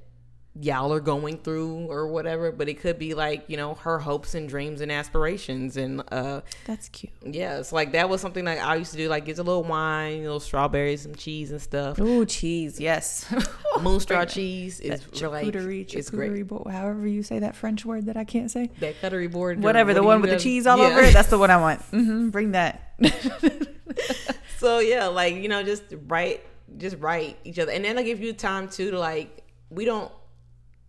y'all 0.60 0.92
are 0.92 1.00
going 1.00 1.38
through 1.38 1.86
or 1.90 2.06
whatever 2.06 2.52
but 2.52 2.68
it 2.68 2.78
could 2.78 2.98
be 2.98 3.14
like 3.14 3.42
you 3.48 3.56
know 3.56 3.72
her 3.72 3.98
hopes 3.98 4.34
and 4.34 4.50
dreams 4.50 4.82
and 4.82 4.92
aspirations 4.92 5.78
and 5.78 6.02
uh 6.12 6.42
That's 6.66 6.90
cute. 6.90 7.10
yeah 7.24 7.58
it's 7.58 7.72
like 7.72 7.92
that 7.92 8.10
was 8.10 8.20
something 8.20 8.44
that 8.44 8.58
i 8.62 8.74
used 8.74 8.90
to 8.90 8.98
do 8.98 9.08
like 9.08 9.24
get 9.24 9.38
a 9.38 9.42
little 9.42 9.62
wine 9.64 10.20
little 10.20 10.40
strawberries 10.40 11.00
some 11.02 11.14
cheese 11.14 11.50
and 11.52 11.62
stuff 11.62 11.96
Oh, 11.98 12.26
cheese. 12.26 12.78
Yes. 12.78 13.24
moonstraw 13.76 14.28
cheese 14.28 14.78
is 14.80 15.00
like 15.22 15.46
charcuterie, 15.46 15.90
it's 15.94 16.10
great 16.10 16.46
board, 16.46 16.70
however 16.70 17.06
you 17.06 17.22
say 17.22 17.38
that 17.38 17.56
French 17.56 17.86
word 17.86 18.04
that 18.06 18.18
I 18.18 18.24
can't 18.24 18.50
say. 18.50 18.70
that 18.80 19.00
cutlery 19.00 19.28
board 19.28 19.62
Whatever, 19.62 19.94
the 19.94 20.02
one 20.02 20.18
you 20.18 20.22
with 20.22 20.30
the 20.32 20.38
cheese 20.38 20.66
all 20.66 20.76
Yeah. 20.76 20.88
over 20.88 21.00
it. 21.00 21.14
That's 21.14 21.28
the 21.28 21.38
one 21.38 21.50
I 21.50 21.56
want. 21.56 21.80
hmm 21.90 22.28
bring 22.28 22.52
that. 22.52 22.92
so 24.58 24.80
yeah 24.80 25.06
like 25.06 25.34
you 25.36 25.48
know 25.48 25.62
just 25.62 25.82
write 26.06 26.44
just 26.76 26.96
write 26.98 27.38
each 27.44 27.58
other 27.58 27.72
and 27.72 27.84
then 27.84 27.98
i 27.98 28.02
give 28.02 28.20
you 28.20 28.32
time 28.32 28.68
too 28.68 28.90
to 28.90 28.98
like 28.98 29.42
we 29.70 29.84
don't 29.84 30.10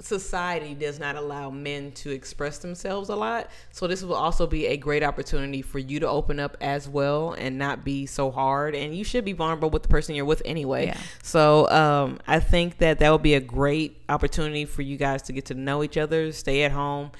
society 0.04 0.74
does 0.74 1.00
not 1.00 1.16
allow 1.16 1.50
men 1.50 1.92
to 1.94 2.10
express 2.12 2.58
themselves 2.60 3.10
a 3.10 3.16
lot 3.16 3.50
so 3.72 3.88
this 3.88 4.04
will 4.04 4.16
also 4.16 4.46
be 4.46 4.68
a 4.68 4.76
great 4.78 5.02
opportunity 5.04 5.62
for 5.62 5.80
you 5.80 6.00
to 6.00 6.08
open 6.08 6.40
up 6.40 6.58
as 6.62 6.90
well 6.90 7.34
and 7.34 7.58
not 7.58 7.84
be 7.86 8.06
so 8.06 8.30
hard 8.30 8.76
and 8.76 8.96
you 8.96 9.04
should 9.04 9.24
be 9.24 9.34
vulnerable 9.34 9.70
with 9.70 9.82
the 9.84 9.88
person 9.90 10.14
you're 10.14 10.26
with 10.26 10.42
anyway 10.46 10.88
Yeah. 10.88 10.98
so 11.22 11.70
um, 11.70 12.20
i 12.28 12.40
think 12.40 12.80
that 12.80 13.00
that 13.00 13.12
would 13.12 13.22
be 13.24 13.36
a 13.36 13.40
great 13.42 14.02
opportunity 14.10 14.66
for 14.66 14.82
you 14.82 14.98
guys 14.98 15.22
to 15.24 15.32
get 15.34 15.46
to 15.46 15.54
know 15.54 15.84
each 15.84 15.98
other 15.98 16.32
stay 16.32 16.64
at 16.64 16.72
home 16.72 17.12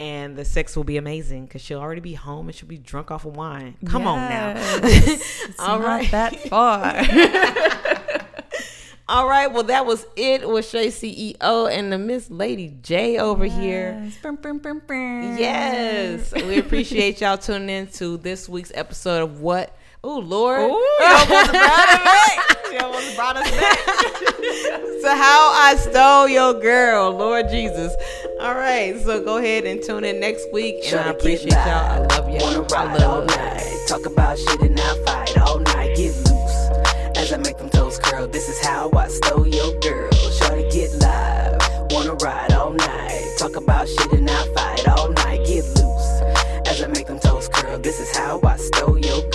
and 0.00 0.34
the 0.36 0.44
sex 0.44 0.74
will 0.74 0.82
be 0.82 0.96
amazing 0.96 1.46
because 1.46 1.62
she'll 1.62 1.78
already 1.78 2.00
be 2.00 2.14
home 2.14 2.48
and 2.48 2.56
she'll 2.56 2.68
be 2.68 2.78
drunk 2.78 3.10
off 3.12 3.24
of 3.24 3.36
wine 3.36 3.76
come 3.86 4.06
on 4.06 4.18
now 4.28 4.54
Yes. 4.82 5.52
All 5.60 5.78
not 5.78 5.86
right. 5.86 6.10
that 6.10 6.36
far. 6.48 6.92
All 9.12 9.28
right, 9.28 9.52
well, 9.52 9.64
that 9.64 9.84
was 9.84 10.06
it 10.16 10.48
with 10.48 10.66
Shay 10.66 10.86
CEO 10.86 11.70
and 11.70 11.92
the 11.92 11.98
Miss 11.98 12.30
Lady 12.30 12.72
J 12.80 13.18
over 13.18 13.44
here. 13.44 14.00
Yes. 14.04 14.16
Brum, 14.22 14.36
brum, 14.36 14.56
brum, 14.56 14.80
brum. 14.86 15.36
Yes, 15.36 16.32
we 16.32 16.58
appreciate 16.58 17.20
y'all 17.20 17.36
tuning 17.36 17.68
in 17.68 17.88
to 17.88 18.16
this 18.16 18.48
week's 18.48 18.72
episode 18.74 19.22
of 19.22 19.42
What. 19.42 19.76
Oh 20.02 20.18
Lord, 20.18 20.62
Ooh, 20.62 20.64
you 20.64 21.06
almost 21.06 21.28
brought 21.28 21.46
it 21.46 21.52
back. 21.52 22.56
You 22.72 22.78
almost 22.78 23.14
brought 23.14 23.36
us 23.36 23.50
back. 23.50 23.78
so 25.02 25.14
how 25.14 25.52
I 25.56 25.76
stole 25.78 26.26
your 26.26 26.54
girl, 26.54 27.10
Lord 27.10 27.50
Jesus. 27.50 27.94
All 28.40 28.54
right, 28.54 28.98
so 28.98 29.22
go 29.22 29.36
ahead 29.36 29.66
and 29.66 29.82
tune 29.82 30.04
in 30.04 30.20
next 30.20 30.50
week, 30.54 30.76
and 30.86 31.00
I 31.00 31.10
appreciate 31.10 31.52
y'all. 31.52 31.60
I 31.60 31.98
love 31.98 32.30
y'all. 32.30 32.66
I 32.74 32.96
love 32.96 33.00
y'all. 33.00 33.26
night. 33.26 33.84
Talk 33.88 34.06
about 34.06 34.38
shit 34.38 34.62
and 34.62 34.80
I 34.80 35.04
fight 35.04 35.38
all 35.38 35.58
night. 35.58 35.81
Curl. 38.02 38.26
This 38.26 38.48
is 38.48 38.64
how 38.64 38.90
I 38.96 39.08
stole 39.08 39.46
your 39.46 39.72
girl. 39.80 40.12
Shorty 40.12 40.68
get 40.70 40.92
live. 41.00 41.60
Wanna 41.90 42.14
ride 42.14 42.52
all 42.52 42.72
night. 42.72 43.34
Talk 43.38 43.56
about 43.56 43.88
shit 43.88 44.12
and 44.12 44.28
I 44.28 44.44
fight 44.54 44.88
all 44.88 45.10
night. 45.10 45.46
Get 45.46 45.64
loose 45.76 46.10
as 46.66 46.82
I 46.82 46.88
make 46.88 47.06
them 47.06 47.18
toes 47.20 47.48
curl. 47.48 47.78
This 47.78 48.00
is 48.00 48.16
how 48.16 48.40
I 48.44 48.56
stole 48.56 48.98
your 48.98 49.20
girl. 49.22 49.31